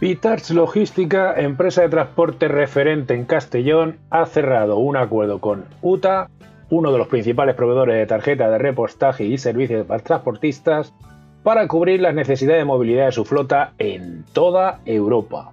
Pitarch 0.01 0.49
Logística, 0.53 1.35
empresa 1.39 1.83
de 1.83 1.91
transporte 1.91 2.49
referente 2.49 3.13
en 3.13 3.27
Castellón, 3.27 3.99
ha 4.09 4.25
cerrado 4.25 4.79
un 4.79 4.97
acuerdo 4.97 5.43
con 5.43 5.67
UTA, 5.83 6.31
uno 6.71 6.91
de 6.91 6.97
los 6.97 7.09
principales 7.09 7.55
proveedores 7.55 7.97
de 7.97 8.07
tarjeta 8.07 8.49
de 8.49 8.57
repostaje 8.57 9.25
y 9.25 9.37
servicios 9.37 9.87
para 9.87 10.03
transportistas, 10.03 10.95
para 11.43 11.69
cubrir 11.69 12.01
las 12.01 12.15
necesidades 12.15 12.63
de 12.63 12.65
movilidad 12.65 13.05
de 13.05 13.13
su 13.13 13.27
flota 13.27 13.75
en 13.77 14.25
toda 14.33 14.81
Europa. 14.87 15.53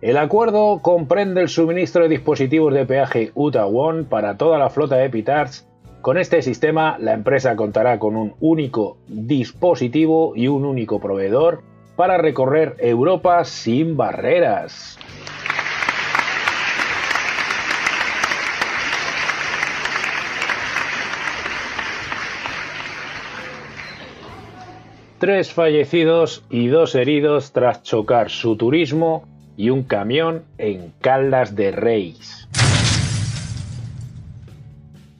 El 0.00 0.18
acuerdo 0.18 0.78
comprende 0.82 1.40
el 1.40 1.48
suministro 1.48 2.04
de 2.04 2.10
dispositivos 2.10 2.72
de 2.72 2.86
peaje 2.86 3.32
UTA 3.34 3.66
One 3.66 4.04
para 4.04 4.36
toda 4.36 4.56
la 4.56 4.70
flota 4.70 4.94
de 4.94 5.10
Pitarch. 5.10 5.64
Con 6.02 6.16
este 6.16 6.42
sistema, 6.42 6.96
la 7.00 7.12
empresa 7.12 7.56
contará 7.56 7.98
con 7.98 8.16
un 8.16 8.34
único 8.40 8.98
dispositivo 9.08 10.32
y 10.36 10.46
un 10.46 10.64
único 10.64 11.00
proveedor 11.00 11.62
para 11.96 12.18
recorrer 12.18 12.76
Europa 12.78 13.44
sin 13.44 13.96
barreras. 13.96 14.96
Tres 25.18 25.52
fallecidos 25.52 26.44
y 26.48 26.68
dos 26.68 26.94
heridos 26.94 27.50
tras 27.50 27.82
chocar 27.82 28.30
su 28.30 28.56
turismo 28.56 29.24
y 29.56 29.70
un 29.70 29.82
camión 29.82 30.44
en 30.58 30.92
Caldas 31.00 31.56
de 31.56 31.72
Reis. 31.72 32.48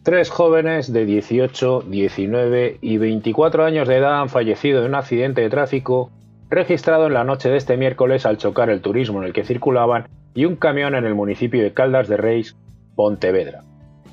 Tres 0.08 0.30
jóvenes 0.30 0.90
de 0.90 1.04
18, 1.04 1.82
19 1.86 2.78
y 2.80 2.96
24 2.96 3.62
años 3.66 3.86
de 3.86 3.96
edad 3.96 4.22
han 4.22 4.30
fallecido 4.30 4.80
en 4.80 4.86
un 4.86 4.94
accidente 4.94 5.42
de 5.42 5.50
tráfico 5.50 6.10
registrado 6.48 7.08
en 7.08 7.12
la 7.12 7.24
noche 7.24 7.50
de 7.50 7.58
este 7.58 7.76
miércoles 7.76 8.24
al 8.24 8.38
chocar 8.38 8.70
el 8.70 8.80
turismo 8.80 9.20
en 9.20 9.26
el 9.26 9.34
que 9.34 9.44
circulaban 9.44 10.08
y 10.32 10.46
un 10.46 10.56
camión 10.56 10.94
en 10.94 11.04
el 11.04 11.14
municipio 11.14 11.62
de 11.62 11.74
Caldas 11.74 12.08
de 12.08 12.16
Reis, 12.16 12.56
Pontevedra. 12.96 13.64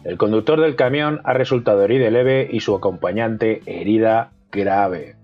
El 0.03 0.17
conductor 0.17 0.59
del 0.59 0.75
camión 0.75 1.21
ha 1.23 1.31
resultado 1.31 1.81
herido 1.81 2.09
leve 2.09 2.45
y 2.51 2.59
su 2.59 2.75
acompañante 2.75 3.61
herida 3.65 4.31
grave. 4.51 5.15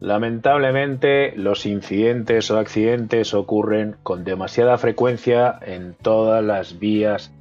Lamentablemente, 0.00 1.32
los 1.34 1.64
incidentes 1.64 2.50
o 2.50 2.58
accidentes 2.58 3.32
ocurren 3.32 3.96
con 4.02 4.22
demasiada 4.22 4.76
frecuencia 4.76 5.58
en 5.62 5.94
todas 5.94 6.44
las 6.44 6.78
vías 6.78 7.33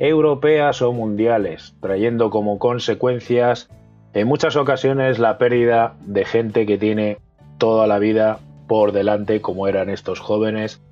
europeas 0.00 0.80
o 0.80 0.92
mundiales, 0.92 1.76
trayendo 1.80 2.30
como 2.30 2.58
consecuencias 2.58 3.68
en 4.14 4.26
muchas 4.26 4.56
ocasiones 4.56 5.18
la 5.18 5.36
pérdida 5.36 5.94
de 6.00 6.24
gente 6.24 6.64
que 6.64 6.78
tiene 6.78 7.18
toda 7.58 7.86
la 7.86 7.98
vida 7.98 8.40
por 8.66 8.92
delante, 8.92 9.42
como 9.42 9.68
eran 9.68 9.90
estos 9.90 10.18
jóvenes 10.18 10.82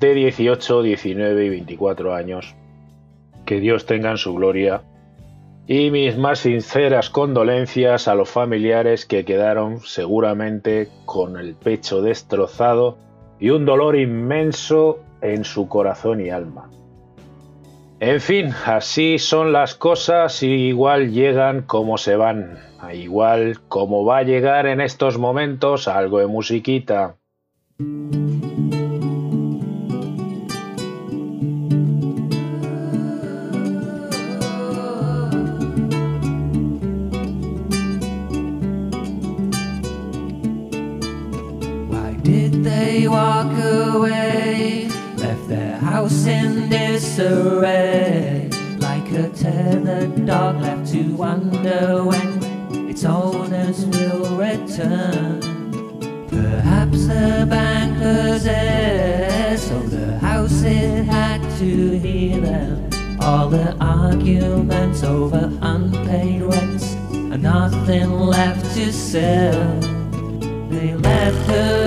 de 0.00 0.14
18, 0.14 0.82
19 0.82 1.44
y 1.44 1.48
24 1.50 2.14
años. 2.14 2.54
Que 3.44 3.60
Dios 3.60 3.84
tenga 3.84 4.10
en 4.10 4.16
su 4.16 4.34
gloria 4.34 4.80
y 5.66 5.90
mis 5.90 6.16
más 6.16 6.38
sinceras 6.38 7.10
condolencias 7.10 8.08
a 8.08 8.14
los 8.14 8.30
familiares 8.30 9.04
que 9.04 9.26
quedaron 9.26 9.80
seguramente 9.80 10.88
con 11.04 11.36
el 11.36 11.54
pecho 11.56 12.00
destrozado 12.00 12.96
y 13.38 13.50
un 13.50 13.66
dolor 13.66 13.96
inmenso 13.96 15.00
en 15.20 15.44
su 15.44 15.68
corazón 15.68 16.22
y 16.22 16.30
alma. 16.30 16.70
En 17.98 18.20
fin, 18.20 18.52
así 18.66 19.18
son 19.18 19.52
las 19.52 19.74
cosas 19.74 20.42
y 20.42 20.48
igual 20.48 21.12
llegan 21.12 21.62
como 21.62 21.96
se 21.96 22.16
van, 22.16 22.58
igual 22.92 23.58
como 23.68 24.04
va 24.04 24.18
a 24.18 24.22
llegar 24.22 24.66
en 24.66 24.82
estos 24.82 25.16
momentos 25.16 25.88
algo 25.88 26.18
de 26.18 26.26
musiquita. 26.26 27.16
Wonder 51.16 52.04
when 52.04 52.88
its 52.90 53.02
owners 53.04 53.86
will 53.86 54.36
return. 54.36 55.40
Perhaps 56.28 57.06
the 57.06 57.46
bank 57.48 57.98
possessed 57.98 59.70
of 59.72 59.90
the 59.90 60.18
house 60.18 60.62
it 60.62 61.04
had 61.04 61.40
to 61.58 61.98
hear 61.98 62.38
them. 62.40 62.90
All 63.22 63.48
the 63.48 63.74
arguments 63.80 65.02
over 65.02 65.50
unpaid 65.62 66.42
rents 66.42 66.92
and 66.92 67.42
nothing 67.42 68.10
left 68.10 68.74
to 68.74 68.92
sell. 68.92 69.80
They 70.68 70.94
left 70.96 71.50
her, 71.50 71.85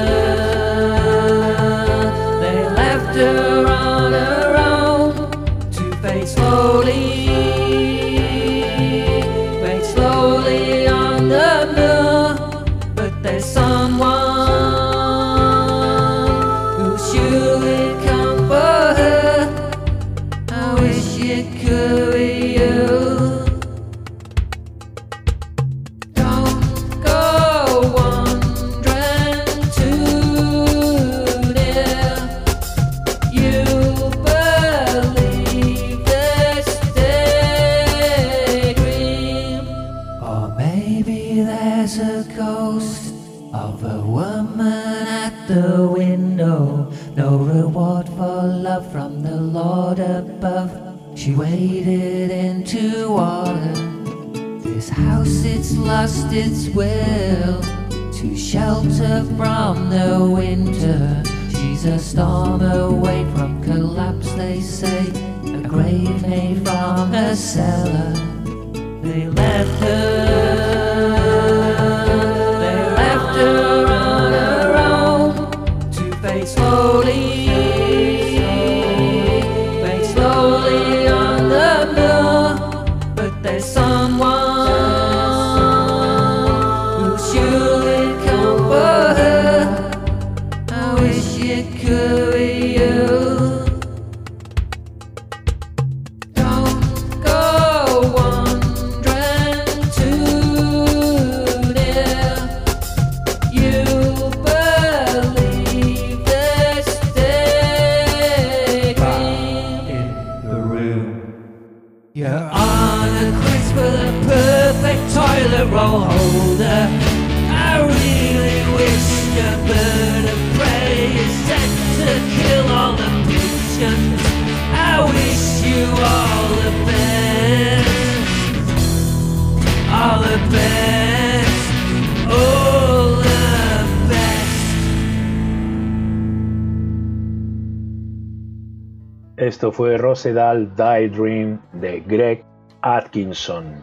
Esto 139.40 139.72
fue 139.72 139.98
Rosedal 139.98 140.76
Daydream 140.76 141.62
de 141.72 142.02
Greg 142.02 142.44
Atkinson. 142.82 143.82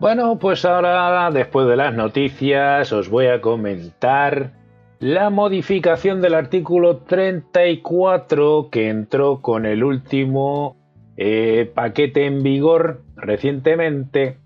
Bueno, 0.00 0.38
pues 0.38 0.64
ahora, 0.64 1.30
después 1.30 1.68
de 1.68 1.76
las 1.76 1.92
noticias, 1.92 2.90
os 2.94 3.10
voy 3.10 3.26
a 3.26 3.42
comentar 3.42 4.52
la 5.00 5.28
modificación 5.28 6.22
del 6.22 6.32
artículo 6.32 7.00
34 7.00 8.70
que 8.70 8.88
entró 8.88 9.42
con 9.42 9.66
el 9.66 9.84
último 9.84 10.78
eh, 11.18 11.70
paquete 11.74 12.24
en 12.24 12.42
vigor 12.42 13.02
recientemente 13.16 14.38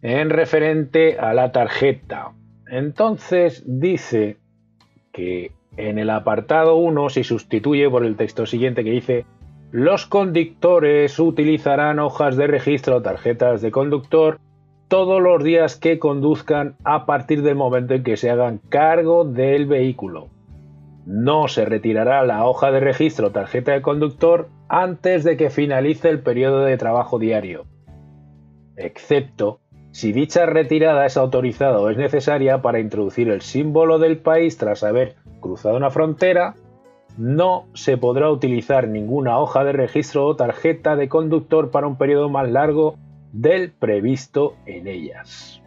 en 0.00 0.30
referente 0.30 1.18
a 1.18 1.34
la 1.34 1.50
tarjeta. 1.50 2.34
Entonces 2.68 3.64
dice 3.66 4.36
que 5.12 5.50
en 5.76 5.98
el 5.98 6.10
apartado 6.10 6.76
1 6.76 7.08
se 7.08 7.24
sustituye 7.24 7.88
por 7.90 8.04
el 8.04 8.16
texto 8.16 8.46
siguiente 8.46 8.84
que 8.84 8.90
dice 8.90 9.26
los 9.70 10.06
conductores 10.06 11.18
utilizarán 11.18 11.98
hojas 11.98 12.36
de 12.36 12.46
registro 12.46 12.96
o 12.96 13.02
tarjetas 13.02 13.60
de 13.60 13.72
conductor 13.72 14.38
todos 14.86 15.20
los 15.20 15.42
días 15.42 15.74
que 15.74 15.98
conduzcan 15.98 16.76
a 16.84 17.06
partir 17.06 17.42
del 17.42 17.56
momento 17.56 17.94
en 17.94 18.04
que 18.04 18.16
se 18.16 18.30
hagan 18.30 18.58
cargo 18.68 19.24
del 19.24 19.66
vehículo. 19.66 20.28
No 21.06 21.48
se 21.48 21.64
retirará 21.64 22.24
la 22.24 22.46
hoja 22.46 22.70
de 22.70 22.78
registro 22.78 23.26
o 23.26 23.30
tarjeta 23.32 23.72
de 23.72 23.82
conductor 23.82 24.48
antes 24.68 25.24
de 25.24 25.36
que 25.36 25.50
finalice 25.50 26.08
el 26.08 26.20
periodo 26.20 26.60
de 26.60 26.78
trabajo 26.78 27.18
diario, 27.18 27.64
excepto 28.76 29.58
si 29.90 30.12
dicha 30.12 30.46
retirada 30.46 31.06
es 31.06 31.16
autorizada 31.16 31.78
o 31.80 31.90
es 31.90 31.96
necesaria 31.96 32.62
para 32.62 32.80
introducir 32.80 33.28
el 33.28 33.42
símbolo 33.42 33.98
del 33.98 34.18
país 34.18 34.56
tras 34.56 34.82
haber 34.82 35.16
cruzado 35.44 35.76
una 35.76 35.90
frontera, 35.90 36.54
no 37.18 37.66
se 37.74 37.98
podrá 37.98 38.30
utilizar 38.30 38.88
ninguna 38.88 39.38
hoja 39.38 39.62
de 39.62 39.72
registro 39.72 40.26
o 40.26 40.36
tarjeta 40.36 40.96
de 40.96 41.10
conductor 41.10 41.70
para 41.70 41.86
un 41.86 41.96
periodo 41.96 42.30
más 42.30 42.50
largo 42.50 42.96
del 43.32 43.70
previsto 43.70 44.56
en 44.64 44.88
ellas. 44.88 45.60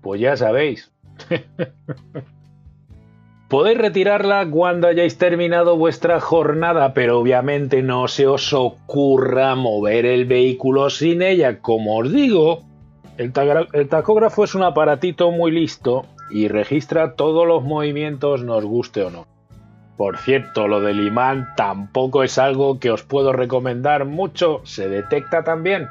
Pues 0.00 0.20
ya 0.20 0.36
sabéis. 0.36 0.92
Podéis 3.48 3.78
retirarla 3.78 4.48
cuando 4.48 4.86
hayáis 4.86 5.18
terminado 5.18 5.76
vuestra 5.76 6.20
jornada, 6.20 6.94
pero 6.94 7.18
obviamente 7.18 7.82
no 7.82 8.06
se 8.06 8.28
os 8.28 8.52
ocurra 8.52 9.56
mover 9.56 10.06
el 10.06 10.24
vehículo 10.24 10.88
sin 10.88 11.20
ella. 11.20 11.58
Como 11.58 11.98
os 11.98 12.12
digo, 12.12 12.60
el, 13.18 13.32
el 13.72 13.88
tacógrafo 13.88 14.44
es 14.44 14.54
un 14.54 14.62
aparatito 14.62 15.32
muy 15.32 15.50
listo 15.50 16.06
y 16.30 16.48
registra 16.48 17.14
todos 17.14 17.46
los 17.46 17.62
movimientos, 17.64 18.44
nos 18.44 18.64
guste 18.64 19.02
o 19.02 19.10
no. 19.10 19.26
Por 19.96 20.16
cierto, 20.16 20.66
lo 20.66 20.80
del 20.80 21.06
imán 21.06 21.48
tampoco 21.56 22.22
es 22.22 22.38
algo 22.38 22.78
que 22.78 22.90
os 22.90 23.02
puedo 23.02 23.32
recomendar 23.32 24.06
mucho, 24.06 24.60
se 24.64 24.88
detecta 24.88 25.44
también 25.44 25.88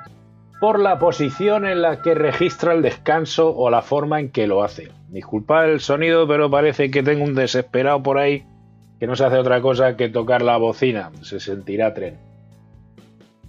por 0.60 0.80
la 0.80 1.00
posición 1.00 1.66
en 1.66 1.82
la 1.82 2.02
que 2.02 2.16
registra 2.16 2.74
el 2.74 2.82
descanso 2.82 3.56
o 3.56 3.70
la 3.70 3.82
forma 3.82 4.20
en 4.20 4.30
que 4.30 4.48
lo 4.48 4.64
hace. 4.64 4.90
Disculpad 5.10 5.72
el 5.72 5.80
sonido, 5.80 6.28
pero 6.28 6.50
parece 6.50 6.92
que 6.92 7.04
tengo 7.04 7.24
un 7.24 7.36
desesperado 7.36 8.04
por 8.04 8.18
ahí 8.18 8.46
que 9.00 9.08
no 9.08 9.16
se 9.16 9.24
hace 9.24 9.38
otra 9.38 9.62
cosa 9.62 9.96
que 9.96 10.10
tocar 10.10 10.42
la 10.42 10.58
bocina. 10.58 11.12
Se 11.22 11.40
sentirá 11.40 11.94
tren. 11.94 12.18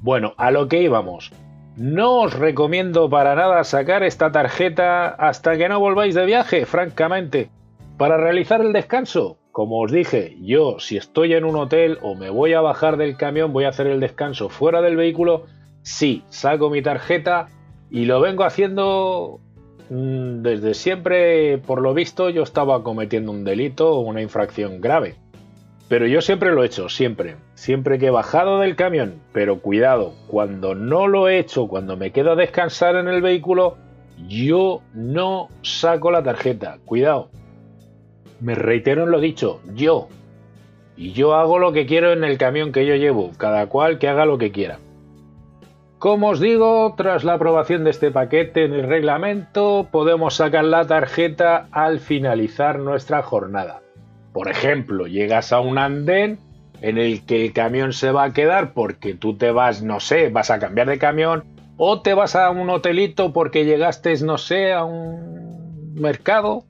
Bueno, 0.01 0.35
a 0.37 0.51
lo 0.51 0.69
que 0.69 0.81
íbamos. 0.83 1.33
No 1.77 2.21
os 2.21 2.35
recomiendo 2.35 3.09
para 3.09 3.35
nada 3.35 3.63
sacar 3.65 4.03
esta 4.03 4.33
tarjeta 4.33 5.09
hasta 5.09 5.57
que 5.57 5.69
no 5.69 5.79
volváis 5.79 6.15
de 6.15 6.27
viaje, 6.27 6.67
francamente. 6.67 7.51
Para 7.97 8.17
realizar 8.17 8.61
el 8.61 8.73
descanso, 8.73 9.39
como 9.53 9.81
os 9.81 9.93
dije, 9.93 10.37
yo 10.41 10.79
si 10.79 10.97
estoy 10.97 11.35
en 11.35 11.45
un 11.45 11.57
hotel 11.57 11.99
o 12.03 12.15
me 12.15 12.31
voy 12.31 12.55
a 12.55 12.61
bajar 12.61 12.97
del 12.97 13.17
camión, 13.17 13.53
voy 13.53 13.65
a 13.65 13.69
hacer 13.69 13.87
el 13.87 14.01
descanso 14.01 14.49
fuera 14.49 14.81
del 14.83 14.97
vehículo, 14.97 15.47
sí, 15.83 16.23
saco 16.29 16.71
mi 16.71 16.83
tarjeta 16.83 17.49
y 17.91 18.05
lo 18.05 18.21
vengo 18.21 18.45
haciendo 18.45 19.41
mm, 19.91 20.43
desde 20.43 20.75
siempre, 20.75 21.59
por 21.59 21.83
lo 21.83 21.95
visto, 21.95 22.31
yo 22.31 22.43
estaba 22.43 22.83
cometiendo 22.83 23.33
un 23.33 23.45
delito 23.45 23.93
o 23.93 24.01
una 24.01 24.23
infracción 24.23 24.81
grave. 24.81 25.17
Pero 25.91 26.07
yo 26.07 26.21
siempre 26.21 26.53
lo 26.53 26.63
he 26.63 26.67
hecho, 26.67 26.89
siempre. 26.89 27.35
Siempre 27.55 27.99
que 27.99 28.07
he 28.07 28.11
bajado 28.11 28.61
del 28.61 28.77
camión. 28.77 29.15
Pero 29.33 29.59
cuidado, 29.59 30.15
cuando 30.29 30.77
no 30.77 31.09
lo 31.09 31.29
he 31.29 31.41
hecho, 31.41 31.67
cuando 31.67 31.97
me 31.97 32.13
quedo 32.13 32.31
a 32.31 32.37
descansar 32.37 32.95
en 32.95 33.09
el 33.09 33.21
vehículo, 33.21 33.77
yo 34.29 34.83
no 34.95 35.49
saco 35.63 36.13
la 36.13 36.23
tarjeta. 36.23 36.79
Cuidado. 36.85 37.31
Me 38.39 38.55
reitero 38.55 39.03
en 39.03 39.11
lo 39.11 39.19
dicho, 39.19 39.63
yo. 39.75 40.07
Y 40.97 41.11
yo 41.11 41.35
hago 41.35 41.59
lo 41.59 41.73
que 41.73 41.87
quiero 41.87 42.13
en 42.13 42.23
el 42.23 42.39
camión 42.39 42.71
que 42.71 42.87
yo 42.87 42.95
llevo, 42.95 43.33
cada 43.37 43.67
cual 43.67 43.99
que 43.99 44.07
haga 44.07 44.27
lo 44.27 44.39
que 44.39 44.53
quiera. 44.53 44.79
Como 45.99 46.29
os 46.29 46.39
digo, 46.39 46.95
tras 46.97 47.25
la 47.25 47.33
aprobación 47.33 47.83
de 47.83 47.91
este 47.91 48.13
paquete 48.13 48.65
en 48.65 48.75
el 48.75 48.85
reglamento, 48.85 49.89
podemos 49.91 50.37
sacar 50.37 50.67
la 50.67 50.87
tarjeta 50.87 51.67
al 51.73 51.99
finalizar 51.99 52.79
nuestra 52.79 53.23
jornada. 53.23 53.81
Por 54.33 54.49
ejemplo, 54.49 55.07
llegas 55.07 55.53
a 55.53 55.61
un 55.61 55.79
andén 55.79 56.39
en 56.83 56.99
el 56.99 57.25
que 57.27 57.45
el 57.45 57.53
camión 57.53 57.93
se 57.93 58.11
va 58.11 58.25
a 58.25 58.33
quedar 58.33 58.73
porque 58.73 59.15
tú 59.15 59.37
te 59.37 59.51
vas, 59.51 59.83
no 59.83 60.01
sé, 60.01 60.29
vas 60.29 60.51
a 60.51 60.59
cambiar 60.59 60.89
de 60.89 60.99
camión, 60.99 61.45
o 61.77 62.01
te 62.03 62.15
vas 62.15 62.37
a 62.37 62.51
un 62.51 62.71
hotelito 62.71 63.33
porque 63.33 63.65
llegaste, 63.65 64.15
no 64.23 64.39
sé, 64.39 64.73
a 64.73 64.85
un 64.85 65.95
mercado 65.95 66.65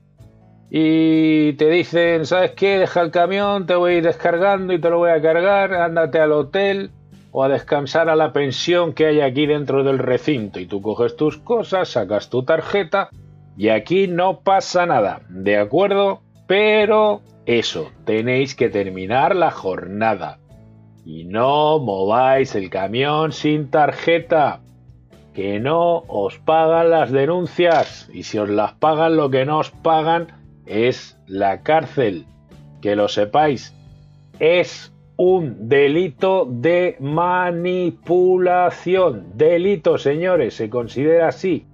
y 0.69 1.53
te 1.53 1.69
dicen, 1.69 2.25
¿sabes 2.25 2.51
qué? 2.51 2.79
Deja 2.79 3.01
el 3.01 3.11
camión, 3.11 3.65
te 3.65 3.75
voy 3.75 3.93
a 3.93 3.97
ir 3.97 4.03
descargando 4.03 4.73
y 4.73 4.79
te 4.79 4.89
lo 4.89 4.99
voy 4.99 5.11
a 5.11 5.21
cargar, 5.21 5.73
ándate 5.73 6.19
al 6.19 6.31
hotel 6.31 6.91
o 7.31 7.43
a 7.43 7.49
descansar 7.49 8.09
a 8.09 8.15
la 8.15 8.31
pensión 8.31 8.93
que 8.93 9.05
hay 9.05 9.21
aquí 9.21 9.45
dentro 9.45 9.83
del 9.83 9.99
recinto 9.99 10.59
y 10.59 10.65
tú 10.65 10.81
coges 10.81 11.15
tus 11.15 11.37
cosas, 11.37 11.89
sacas 11.89 12.29
tu 12.29 12.43
tarjeta 12.43 13.09
y 13.57 13.69
aquí 13.69 14.07
no 14.07 14.39
pasa 14.39 14.85
nada, 14.85 15.21
¿de 15.29 15.57
acuerdo? 15.57 16.21
Pero 16.47 17.21
eso, 17.45 17.91
tenéis 18.05 18.55
que 18.55 18.69
terminar 18.69 19.35
la 19.35 19.51
jornada 19.51 20.39
y 21.05 21.25
no 21.25 21.79
mováis 21.79 22.55
el 22.55 22.69
camión 22.69 23.31
sin 23.31 23.69
tarjeta, 23.69 24.61
que 25.33 25.59
no 25.59 26.03
os 26.07 26.37
pagan 26.39 26.91
las 26.91 27.11
denuncias 27.11 28.09
y 28.13 28.23
si 28.23 28.37
os 28.37 28.49
las 28.49 28.73
pagan 28.73 29.17
lo 29.17 29.29
que 29.29 29.45
no 29.45 29.59
os 29.59 29.71
pagan 29.71 30.27
es 30.65 31.17
la 31.25 31.61
cárcel, 31.61 32.25
que 32.81 32.95
lo 32.95 33.07
sepáis, 33.07 33.75
es 34.39 34.93
un 35.17 35.69
delito 35.69 36.47
de 36.49 36.97
manipulación. 36.99 39.31
Delito, 39.35 39.97
señores, 39.97 40.55
se 40.55 40.69
considera 40.69 41.29
así 41.29 41.65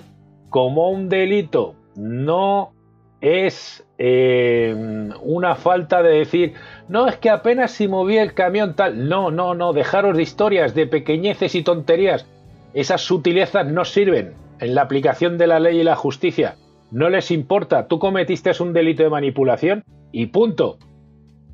como 0.49 0.89
un 0.89 1.09
delito. 1.09 1.75
No 1.95 2.73
es 3.21 3.85
eh, 3.97 4.75
una 5.21 5.55
falta 5.55 6.03
de 6.03 6.19
decir, 6.19 6.53
no, 6.87 7.07
es 7.07 7.17
que 7.17 7.29
apenas 7.29 7.71
si 7.71 7.87
movía 7.87 8.21
el 8.21 8.33
camión 8.33 8.75
tal. 8.75 9.09
No, 9.09 9.31
no, 9.31 9.55
no, 9.55 9.73
dejaros 9.73 10.15
de 10.15 10.23
historias, 10.23 10.75
de 10.75 10.87
pequeñeces 10.87 11.55
y 11.55 11.63
tonterías. 11.63 12.27
Esas 12.73 13.01
sutilezas 13.01 13.65
no 13.65 13.85
sirven 13.85 14.33
en 14.59 14.75
la 14.75 14.83
aplicación 14.83 15.37
de 15.37 15.47
la 15.47 15.59
ley 15.59 15.79
y 15.79 15.83
la 15.83 15.95
justicia. 15.95 16.55
No 16.91 17.09
les 17.09 17.31
importa, 17.31 17.87
tú 17.87 17.99
cometiste 17.99 18.51
un 18.61 18.73
delito 18.73 19.03
de 19.03 19.09
manipulación 19.09 19.83
y 20.11 20.27
punto 20.27 20.77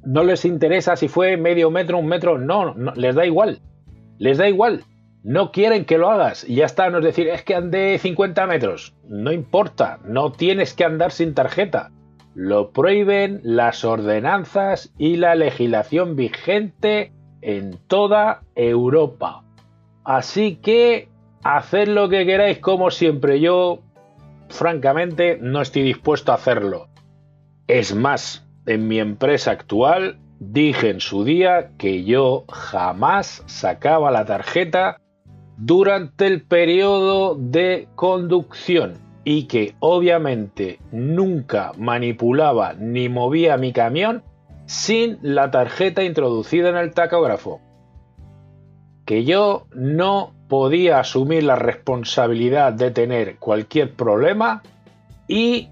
no 0.06 0.24
les 0.24 0.46
interesa 0.46 0.96
si 0.96 1.08
fue 1.08 1.38
medio 1.38 1.72
metro, 1.72 1.98
un 1.98 2.08
metro, 2.08 2.38
no, 2.38 2.76
les 2.96 3.16
da 3.16 3.26
igual, 3.26 3.62
les 4.20 4.38
da 4.38 4.48
igual, 4.48 4.84
no 5.24 5.52
quieren 5.52 5.86
que 5.86 5.98
lo 5.98 6.12
hagas 6.12 6.48
y 6.48 6.56
ya 6.56 6.66
está, 6.66 6.90
no 6.90 7.00
es 7.00 7.06
decir, 7.06 7.30
es 7.30 7.44
que 7.44 7.56
ande 7.56 7.98
50 7.98 8.46
metros, 8.46 8.94
no 9.08 9.32
importa, 9.32 10.00
no 10.06 10.32
tienes 10.32 10.74
que 10.74 10.84
andar 10.84 11.12
sin 11.12 11.34
tarjeta, 11.34 11.92
lo 12.36 12.72
prohíben 12.72 13.40
las 13.44 13.86
ordenanzas 13.86 14.94
y 14.98 15.16
la 15.16 15.36
legislación 15.36 16.16
vigente 16.16 17.14
en 17.42 17.78
toda 17.88 18.42
Europa. 18.56 19.44
Así 20.04 20.58
que 20.58 21.08
haced 21.44 21.88
lo 21.88 22.10
que 22.10 22.26
queráis 22.26 22.60
como 22.60 22.92
siempre, 22.92 23.40
yo 23.40 23.80
francamente 24.50 25.38
no 25.40 25.62
estoy 25.62 25.84
dispuesto 25.84 26.32
a 26.32 26.36
hacerlo. 26.36 26.88
Es 27.68 27.96
más, 27.96 28.46
en 28.66 28.88
mi 28.88 29.00
empresa 29.00 29.52
actual 29.52 30.20
dije 30.40 30.90
en 30.90 31.00
su 31.00 31.24
día 31.24 31.72
que 31.78 32.04
yo 32.04 32.46
jamás 32.50 33.44
sacaba 33.46 34.12
la 34.12 34.26
tarjeta 34.26 34.98
durante 35.66 36.28
el 36.28 36.42
periodo 36.42 37.36
de 37.36 37.88
conducción 37.96 38.96
y 39.24 39.44
que 39.46 39.76
obviamente 39.80 40.80
nunca 40.92 41.72
manipulaba 41.78 42.74
ni 42.74 43.08
movía 43.08 43.56
mi 43.56 43.72
camión 43.72 44.24
sin 44.66 45.20
la 45.22 45.52
tarjeta 45.52 46.04
introducida 46.04 46.68
en 46.70 46.76
el 46.76 46.94
tacógrafo. 46.94 47.62
Que 49.06 49.24
yo 49.24 49.68
no 49.74 50.34
podía 50.50 51.00
asumir 51.00 51.44
la 51.44 51.56
responsabilidad 51.56 52.74
de 52.74 52.92
tener 52.92 53.38
cualquier 53.38 53.94
problema 53.94 54.64
y 55.30 55.70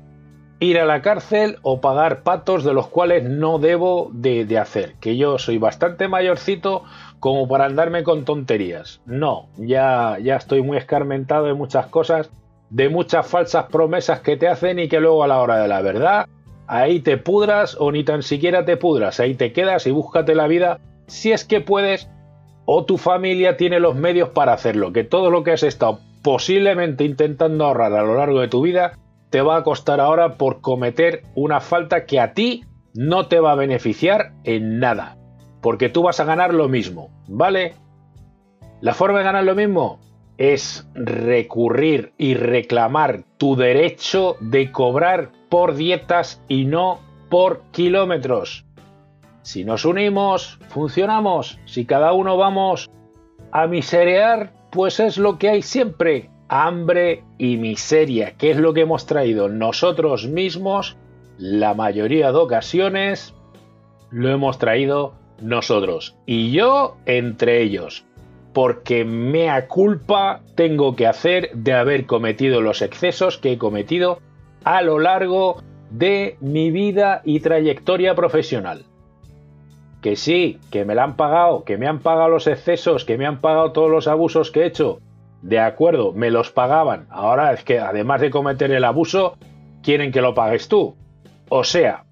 ir 0.61 0.79
a 0.79 0.85
la 0.85 1.01
cárcel 1.01 1.57
o 1.63 1.81
pagar 1.81 2.21
patos 2.21 2.63
de 2.63 2.73
los 2.73 2.87
cuales 2.87 3.23
no 3.23 3.57
debo 3.57 4.11
de, 4.13 4.45
hacer, 4.59 4.93
que 5.01 5.17
yo 5.17 5.39
soy 5.39 5.57
bastante 5.57 6.07
mayorcito 6.07 6.83
como 7.19 7.47
para 7.47 7.65
andarme 7.65 8.03
con 8.03 8.25
tonterías. 8.25 9.01
No, 9.07 9.47
ya, 9.57 10.19
ya 10.21 10.35
estoy 10.35 10.61
muy 10.61 10.77
escarmentado 10.77 11.45
de 11.47 11.55
muchas 11.55 11.87
cosas, 11.87 12.29
de 12.69 12.89
muchas 12.89 13.25
falsas 13.25 13.65
promesas 13.71 14.19
que 14.19 14.37
te 14.37 14.47
hacen 14.47 14.77
y 14.77 14.87
que 14.87 14.99
luego 14.99 15.23
a 15.23 15.27
la 15.27 15.41
hora 15.41 15.57
de 15.57 15.67
la 15.67 15.81
verdad, 15.81 16.27
ahí 16.67 16.99
te 16.99 17.17
pudras 17.17 17.75
o 17.79 17.91
ni 17.91 18.03
tan 18.03 18.21
siquiera 18.21 18.63
te 18.63 18.77
pudras, 18.77 19.19
ahí 19.19 19.33
te 19.33 19.53
quedas 19.53 19.87
y 19.87 19.91
búscate 19.91 20.35
la 20.35 20.45
vida 20.45 20.79
si 21.07 21.31
es 21.31 21.43
que 21.43 21.61
puedes 21.61 22.07
o 22.65 22.85
tu 22.85 22.99
familia 22.99 23.57
tiene 23.57 23.79
los 23.79 23.95
medios 23.95 24.29
para 24.29 24.53
hacerlo, 24.53 24.93
que 24.93 25.03
todo 25.03 25.31
lo 25.31 25.43
que 25.43 25.53
has 25.53 25.63
estado 25.63 25.99
posiblemente 26.21 27.03
intentando 27.03 27.65
ahorrar 27.65 27.93
a 27.93 28.03
lo 28.03 28.15
largo 28.15 28.41
de 28.41 28.47
tu 28.47 28.61
vida 28.61 28.93
te 29.31 29.41
va 29.41 29.55
a 29.55 29.63
costar 29.63 29.99
ahora 29.99 30.37
por 30.37 30.61
cometer 30.61 31.23
una 31.35 31.61
falta 31.61 32.05
que 32.05 32.19
a 32.19 32.33
ti 32.33 32.65
no 32.93 33.27
te 33.27 33.39
va 33.39 33.53
a 33.53 33.55
beneficiar 33.55 34.33
en 34.43 34.79
nada. 34.79 35.17
Porque 35.61 35.89
tú 35.89 36.03
vas 36.03 36.19
a 36.19 36.25
ganar 36.25 36.53
lo 36.53 36.67
mismo, 36.67 37.09
¿vale? 37.27 37.73
La 38.81 38.93
forma 38.93 39.19
de 39.19 39.23
ganar 39.23 39.45
lo 39.45 39.55
mismo 39.55 39.99
es 40.37 40.87
recurrir 40.93 42.13
y 42.17 42.33
reclamar 42.33 43.23
tu 43.37 43.55
derecho 43.55 44.35
de 44.41 44.71
cobrar 44.71 45.31
por 45.49 45.75
dietas 45.75 46.43
y 46.47 46.65
no 46.65 46.99
por 47.29 47.61
kilómetros. 47.71 48.65
Si 49.43 49.63
nos 49.63 49.85
unimos, 49.85 50.59
funcionamos. 50.69 51.57
Si 51.65 51.85
cada 51.85 52.11
uno 52.11 52.37
vamos 52.37 52.89
a 53.51 53.67
miserear, 53.67 54.51
pues 54.71 54.99
es 54.99 55.17
lo 55.17 55.37
que 55.37 55.49
hay 55.49 55.61
siempre 55.61 56.29
hambre 56.51 57.23
y 57.37 57.55
miseria, 57.55 58.33
que 58.33 58.51
es 58.51 58.57
lo 58.57 58.73
que 58.73 58.81
hemos 58.81 59.05
traído 59.05 59.47
nosotros 59.47 60.27
mismos, 60.27 60.97
la 61.37 61.73
mayoría 61.73 62.33
de 62.33 62.37
ocasiones 62.37 63.33
lo 64.11 64.29
hemos 64.29 64.59
traído 64.59 65.13
nosotros. 65.41 66.17
Y 66.25 66.51
yo 66.51 66.97
entre 67.05 67.61
ellos, 67.61 68.03
porque 68.51 69.05
mea 69.05 69.69
culpa 69.69 70.41
tengo 70.55 70.97
que 70.97 71.07
hacer 71.07 71.51
de 71.53 71.71
haber 71.71 72.05
cometido 72.05 72.59
los 72.59 72.81
excesos 72.81 73.37
que 73.37 73.53
he 73.53 73.57
cometido 73.57 74.19
a 74.65 74.81
lo 74.81 74.99
largo 74.99 75.63
de 75.89 76.35
mi 76.41 76.69
vida 76.69 77.21
y 77.23 77.39
trayectoria 77.39 78.13
profesional. 78.13 78.83
Que 80.01 80.17
sí, 80.17 80.59
que 80.69 80.83
me 80.83 80.95
la 80.95 81.05
han 81.05 81.15
pagado, 81.15 81.63
que 81.63 81.77
me 81.77 81.87
han 81.87 81.99
pagado 81.99 82.27
los 82.27 82.47
excesos, 82.47 83.05
que 83.05 83.17
me 83.17 83.25
han 83.25 83.39
pagado 83.39 83.71
todos 83.71 83.89
los 83.89 84.09
abusos 84.09 84.51
que 84.51 84.63
he 84.63 84.65
hecho. 84.65 84.99
De 85.41 85.59
acuerdo, 85.59 86.13
me 86.13 86.29
los 86.29 86.51
pagaban. 86.51 87.07
Ahora 87.09 87.53
es 87.53 87.63
que 87.63 87.79
además 87.79 88.21
de 88.21 88.29
cometer 88.29 88.71
el 88.71 88.83
abuso, 88.83 89.37
quieren 89.81 90.11
que 90.11 90.21
lo 90.21 90.33
pagues 90.33 90.67
tú. 90.67 90.95
O 91.49 91.63
sea, 91.63 92.05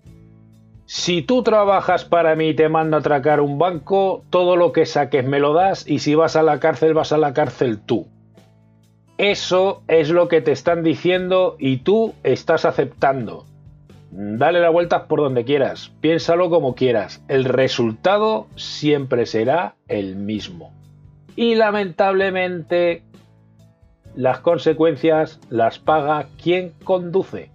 si 0.86 1.22
tú 1.22 1.44
trabajas 1.44 2.04
para 2.04 2.36
mí 2.36 2.50
y 2.50 2.54
te 2.56 2.68
mando 2.68 2.98
a 2.98 3.00
atracar 3.02 3.42
un 3.42 3.60
banco, 3.60 4.24
todo 4.32 4.56
lo 4.56 4.72
que 4.72 4.88
saques 4.88 5.24
me 5.24 5.40
lo 5.40 5.54
das 5.54 5.88
y 5.88 6.00
si 6.00 6.16
vas 6.16 6.36
a 6.36 6.44
la 6.44 6.60
cárcel 6.60 6.96
vas 6.96 7.12
a 7.12 7.18
la 7.18 7.34
cárcel 7.34 7.80
tú. 7.80 8.08
Eso 9.20 9.84
es 9.88 10.10
lo 10.10 10.28
que 10.28 10.42
te 10.42 10.52
están 10.52 10.82
diciendo 10.82 11.58
y 11.60 11.78
tú 11.78 12.16
estás 12.24 12.66
aceptando. 12.66 13.46
Dale 14.12 14.60
la 14.60 14.70
vuelta 14.70 15.06
por 15.06 15.20
donde 15.20 15.46
quieras, 15.46 15.92
piénsalo 16.02 16.50
como 16.50 16.74
quieras, 16.74 17.24
el 17.28 17.46
resultado 17.46 18.48
siempre 18.56 19.28
será 19.28 19.76
el 19.88 20.16
mismo. 20.16 20.74
Y 21.36 21.54
lamentablemente 21.54 23.04
las 24.16 24.40
consecuencias 24.40 25.40
las 25.50 25.80
paga 25.80 26.28
quien 26.42 26.74
conduce. 26.84 27.52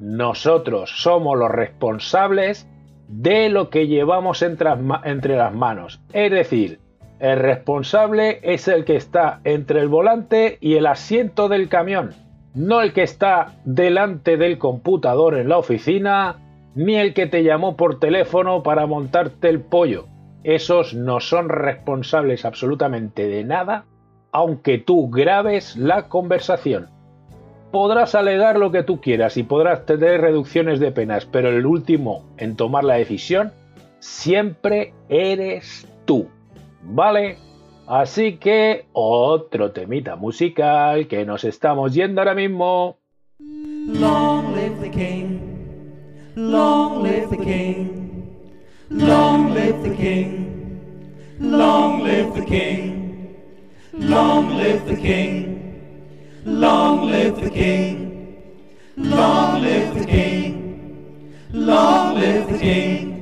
Nosotros 0.00 0.90
somos 1.02 1.36
los 1.36 1.50
responsables 1.50 2.68
de 3.08 3.48
lo 3.48 3.70
que 3.70 3.88
llevamos 3.88 4.42
entre, 4.42 5.36
las 5.36 5.54
manos. 5.54 6.00
Es 6.12 6.30
decir, 6.30 6.80
el 7.18 7.38
responsable 7.38 8.38
es 8.42 8.68
el 8.68 8.84
que 8.84 8.96
está 8.96 9.40
entre 9.44 9.80
el 9.80 9.88
volante 9.88 10.58
y 10.60 10.74
el 10.74 10.86
asiento 10.86 11.48
del 11.48 11.68
camión, 11.68 12.10
no 12.54 12.80
el 12.80 12.92
que 12.92 13.02
está 13.02 13.54
delante 13.64 14.36
del 14.36 14.58
computador 14.58 15.36
en 15.36 15.48
la 15.48 15.58
oficina, 15.58 16.36
ni 16.74 16.96
el 16.96 17.12
que 17.12 17.26
te 17.26 17.42
llamó 17.42 17.76
por 17.76 17.98
teléfono 17.98 18.62
para 18.62 18.86
montarte 18.86 19.48
el 19.48 19.60
pollo. 19.60 20.06
Esos 20.44 20.94
no 20.94 21.18
son 21.18 21.48
responsables 21.48 22.44
absolutamente 22.44 23.26
de 23.26 23.42
nada, 23.42 23.84
aunque 24.32 24.78
tú 24.78 25.10
grabes 25.10 25.76
la 25.76 26.08
conversación 26.08 26.88
podrás 27.70 28.14
alegar 28.14 28.58
lo 28.58 28.70
que 28.70 28.82
tú 28.82 29.00
quieras 29.00 29.36
y 29.36 29.42
podrás 29.42 29.84
tener 29.86 30.20
reducciones 30.20 30.80
de 30.80 30.92
penas, 30.92 31.26
pero 31.26 31.48
el 31.50 31.66
último 31.66 32.24
en 32.36 32.56
tomar 32.56 32.84
la 32.84 32.94
decisión 32.94 33.52
siempre 33.98 34.94
eres 35.08 35.86
tú. 36.04 36.28
¿Vale? 36.82 37.36
Así 37.86 38.36
que 38.36 38.86
otro 38.92 39.72
temita 39.72 40.16
musical 40.16 41.08
que 41.08 41.24
nos 41.24 41.44
estamos 41.44 41.94
yendo 41.94 42.20
ahora 42.20 42.34
mismo. 42.34 42.98
Long 43.38 44.54
live 44.54 44.76
the 44.80 44.90
king. 44.90 45.40
Long 46.36 47.02
live 47.02 47.28
the 47.30 47.36
king. 47.36 48.36
Long 48.90 49.54
live 49.54 49.82
the 49.82 49.96
king. 49.96 50.80
Long 51.40 52.02
live 52.02 52.32
the 52.34 52.44
king. 52.44 53.07
Long 53.98 54.56
live 54.56 54.86
the 54.86 54.96
king. 54.96 55.82
Long 56.44 57.10
live 57.10 57.40
the 57.40 57.50
king. 57.50 58.36
Long 58.96 59.60
live 59.60 59.94
the 59.94 60.06
king. 60.06 61.34
Long 61.52 62.14
live 62.14 62.48
the 62.48 62.58
king. 62.58 63.17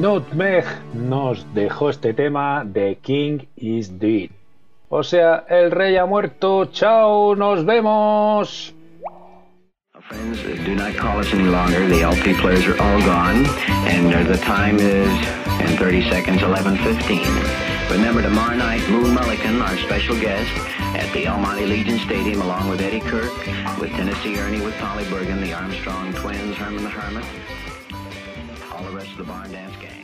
Nutmeg 0.00 0.64
nos 0.94 1.44
dejó 1.52 1.90
este 1.90 2.14
tema 2.14 2.64
de 2.64 2.96
King 3.02 3.40
is 3.56 3.98
Dead. 3.98 4.30
O 4.88 5.02
sea, 5.02 5.44
el 5.46 5.70
rey 5.70 5.96
ha 5.98 6.06
muerto. 6.06 6.64
Chao, 6.72 7.36
nos 7.36 7.66
vemos. 7.66 8.72
Friends, 10.08 10.42
uh, 10.42 10.64
do 10.64 10.74
not 10.74 10.96
call 10.96 11.20
us 11.20 11.32
any 11.34 11.44
longer. 11.44 11.86
The 11.86 12.00
LP 12.02 12.32
players 12.40 12.66
are 12.66 12.80
all 12.80 13.00
gone, 13.02 13.44
and 13.86 14.12
uh, 14.12 14.22
the 14.24 14.38
time 14.38 14.78
is 14.78 15.12
in 15.60 15.76
30 15.76 16.08
seconds, 16.08 16.40
11:15. 16.40 17.90
Remember 17.90 18.22
tomorrow 18.22 18.56
night, 18.56 18.80
Moon 18.88 19.14
Mullican, 19.14 19.60
our 19.60 19.76
special 19.76 20.18
guest, 20.18 20.50
at 20.96 21.12
the 21.12 21.28
Almighty 21.28 21.66
Legion 21.66 21.98
Stadium, 21.98 22.40
along 22.40 22.70
with 22.70 22.80
Eddie 22.80 23.00
Kirk, 23.00 23.30
with 23.78 23.90
Tennessee 23.90 24.38
Ernie, 24.38 24.62
with 24.62 24.74
Polly 24.78 25.04
Bergen, 25.10 25.42
the 25.42 25.52
Armstrong 25.52 26.14
twins, 26.14 26.56
Herman 26.56 26.82
the 26.84 26.90
Hermit, 26.90 27.24
all 28.80 28.86
the 28.86 28.96
rest 28.96 29.10
of 29.10 29.18
the 29.18 29.24
Barn 29.24 29.50
Dance 29.52 29.76
gang. 29.76 29.99